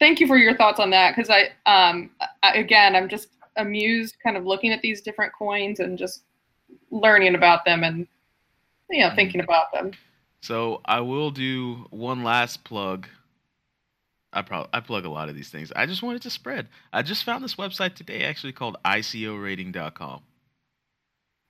[0.00, 2.10] thank you for your thoughts on that because I um
[2.42, 6.24] I, again I'm just amused kind of looking at these different coins and just
[6.90, 8.06] learning about them and
[8.90, 9.92] you know thinking about them.
[10.42, 13.06] So I will do one last plug.
[14.32, 15.72] I probably I plug a lot of these things.
[15.76, 16.68] I just wanted to spread.
[16.92, 20.22] I just found this website today actually called ICOrating.com.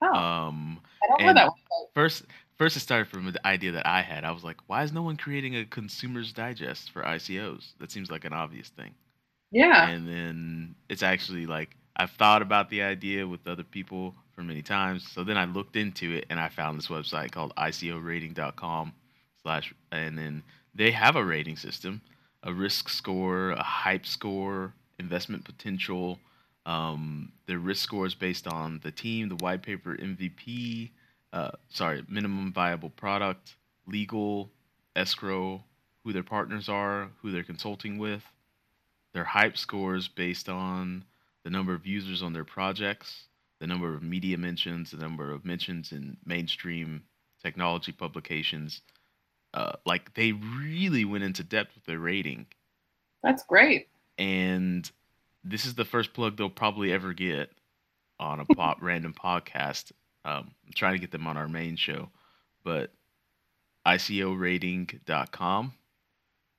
[0.03, 1.95] Oh, Um, I don't know that website.
[1.95, 2.25] first
[2.59, 4.25] first it started from the idea that I had.
[4.25, 7.73] I was like, why is no one creating a consumer's digest for ICOs?
[7.79, 8.95] That seems like an obvious thing.
[9.51, 9.89] Yeah.
[9.89, 14.63] And then it's actually like I've thought about the idea with other people for many
[14.63, 15.11] times.
[15.11, 18.93] So then I looked into it and I found this website called ICOrating.com
[19.43, 20.43] slash and then
[20.75, 22.01] they have a rating system,
[22.45, 26.19] a risk score, a hype score, investment potential.
[26.67, 30.91] Um, their risk scores based on the team, the white paper MVP,
[31.33, 33.57] uh, sorry, minimum viable product,
[33.87, 34.51] legal,
[34.95, 35.65] escrow,
[36.05, 38.23] who their partners are, who they're consulting with
[39.13, 41.05] their hype scores based on
[41.43, 43.25] the number of users on their projects,
[43.59, 47.03] the number of media mentions, the number of mentions in mainstream
[47.43, 48.83] technology publications.
[49.53, 52.47] Uh, like they really went into depth with their rating,
[53.23, 53.89] That's great.
[54.17, 54.89] and
[55.45, 57.51] this is the first plug they'll probably ever get
[58.19, 59.93] on a pop random podcast.
[60.25, 62.11] Um, I'm trying to get them on our main show,
[62.65, 62.93] but
[63.87, 65.73] ICOrating.com.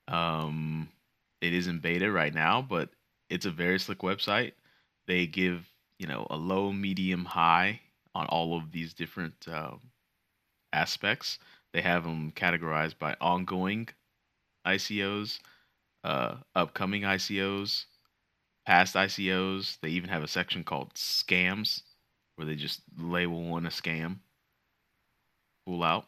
[0.08, 0.88] Um,
[1.40, 2.90] it is in beta right now, but
[3.30, 4.52] it's a very slick website.
[5.06, 5.68] They give
[5.98, 7.80] you know a low, medium, high
[8.14, 9.80] on all of these different um,
[10.72, 11.38] aspects.
[11.72, 13.88] They have them categorized by ongoing
[14.66, 15.38] ICOs,
[16.04, 17.86] uh, upcoming ICOs,
[18.66, 19.78] past ICOs.
[19.80, 21.82] They even have a section called scams,
[22.36, 24.18] where they just label one a scam.
[25.66, 26.06] Pull out.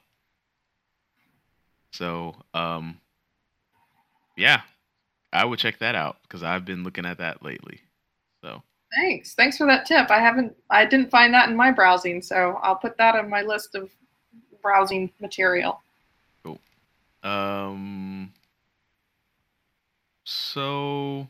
[1.92, 3.00] So, um,
[4.36, 4.62] yeah,
[5.32, 7.80] I would check that out because I've been looking at that lately.
[8.42, 8.62] So,
[8.94, 9.34] Thanks.
[9.34, 10.10] Thanks for that tip.
[10.10, 13.42] I haven't I didn't find that in my browsing, so I'll put that on my
[13.42, 13.90] list of
[14.62, 15.80] browsing material.
[17.22, 18.32] um,
[20.24, 21.28] so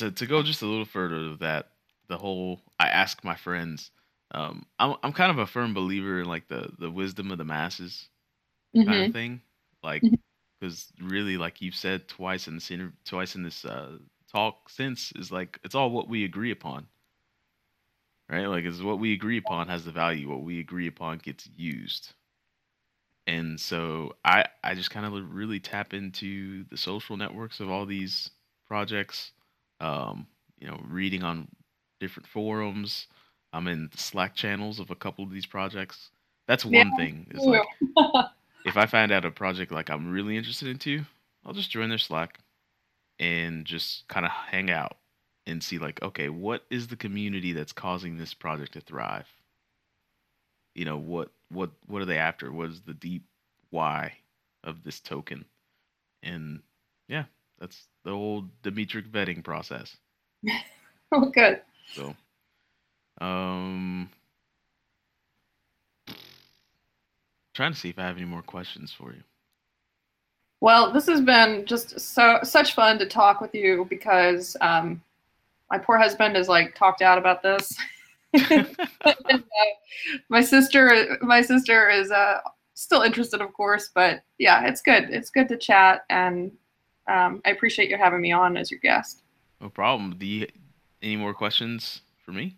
[0.00, 1.72] to to go just a little further with that,
[2.08, 3.90] the whole I ask my friends.
[4.32, 7.44] Um, I'm I'm kind of a firm believer in like the the wisdom of the
[7.44, 8.10] masses.
[8.86, 9.02] kind Mhm.
[9.02, 9.42] of thing.
[9.84, 10.06] Like,
[10.60, 13.98] because really, like you've said twice in this inter- twice in this uh,
[14.32, 16.88] talk since is like it's all what we agree upon,
[18.28, 18.46] right?
[18.46, 20.28] Like, is what we agree upon has the value.
[20.28, 22.14] What we agree upon gets used.
[23.26, 27.86] And so I I just kind of really tap into the social networks of all
[27.86, 28.30] these
[28.66, 29.32] projects.
[29.80, 30.26] Um,
[30.58, 31.48] you know, reading on
[32.00, 33.06] different forums.
[33.52, 36.10] I'm in Slack channels of a couple of these projects.
[36.46, 37.28] That's one Yeah, thing.
[37.32, 37.64] Is like
[38.64, 41.04] if I find out a project like I'm really interested into,
[41.44, 42.40] I'll just join their Slack
[43.18, 44.98] and just kind of hang out
[45.46, 49.28] and see like, okay, what is the community that's causing this project to thrive?
[50.74, 52.52] You know, what what what are they after?
[52.52, 53.24] What is the deep
[53.70, 54.18] why
[54.64, 55.46] of this token?
[56.22, 56.62] And
[57.08, 57.26] yeah,
[57.58, 59.96] that's the old Dimitri vetting process.
[61.12, 61.60] Oh, good.
[61.92, 62.14] So,
[63.20, 64.08] um,
[67.52, 69.24] trying to see if I have any more questions for you.
[70.60, 75.02] Well, this has been just so such fun to talk with you because um,
[75.70, 77.74] my poor husband is like talked out about this.
[78.34, 79.14] And, uh,
[80.28, 82.38] my sister, my sister is uh,
[82.74, 85.10] still interested, of course, but yeah, it's good.
[85.10, 86.52] It's good to chat, and
[87.10, 89.22] um, I appreciate you having me on as your guest.
[89.60, 90.14] No problem.
[90.18, 90.46] Do you
[91.02, 92.56] any more questions for me?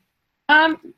[0.49, 0.95] Um,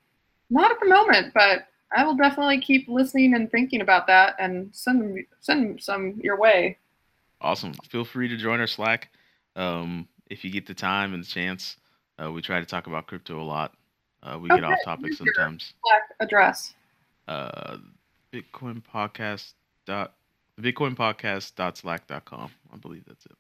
[0.50, 4.68] not at the moment, but I will definitely keep listening and thinking about that, and
[4.72, 6.78] send send some your way.
[7.40, 7.72] Awesome.
[7.88, 9.10] Feel free to join our Slack.
[9.56, 11.76] Um, if you get the time and the chance,
[12.22, 13.74] uh, we try to talk about crypto a lot.
[14.22, 15.74] Uh, we Oh, get off topic your- sometimes.
[15.84, 16.74] Slack address.
[17.28, 17.76] Uh,
[18.32, 19.52] Bitcoin podcast
[19.86, 20.14] dot
[20.60, 22.50] Bitcoin podcast dot slack dot com.
[22.72, 23.36] I believe that's it.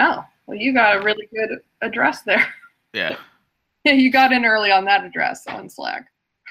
[0.00, 2.46] Oh, well, you got a really good address there.
[2.94, 3.16] Yeah.
[3.84, 6.06] yeah, you got in early on that address on Slack.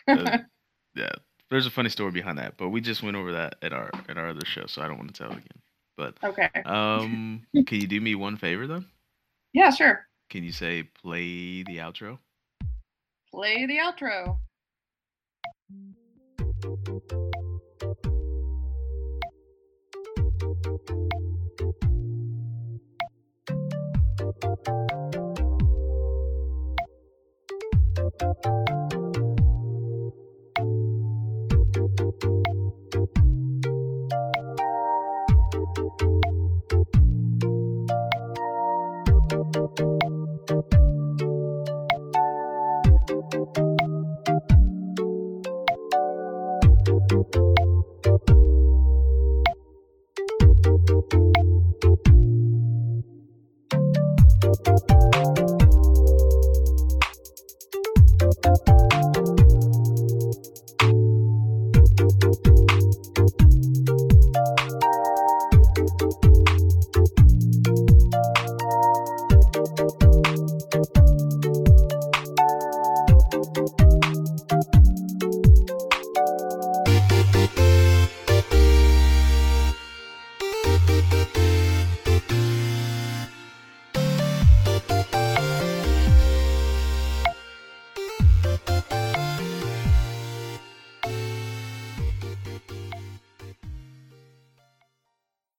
[0.07, 0.37] Uh,
[0.95, 1.11] yeah.
[1.49, 4.19] There's a funny story behind that, but we just went over that at our at
[4.19, 5.61] our other show, so I don't want to tell it again.
[5.97, 6.49] But Okay.
[6.63, 8.83] um, can you do me one favor though?
[9.51, 10.07] Yeah, sure.
[10.29, 12.19] Can you say play the outro?
[13.31, 14.37] Play the outro.
[24.41, 24.67] Thank
[28.47, 28.88] you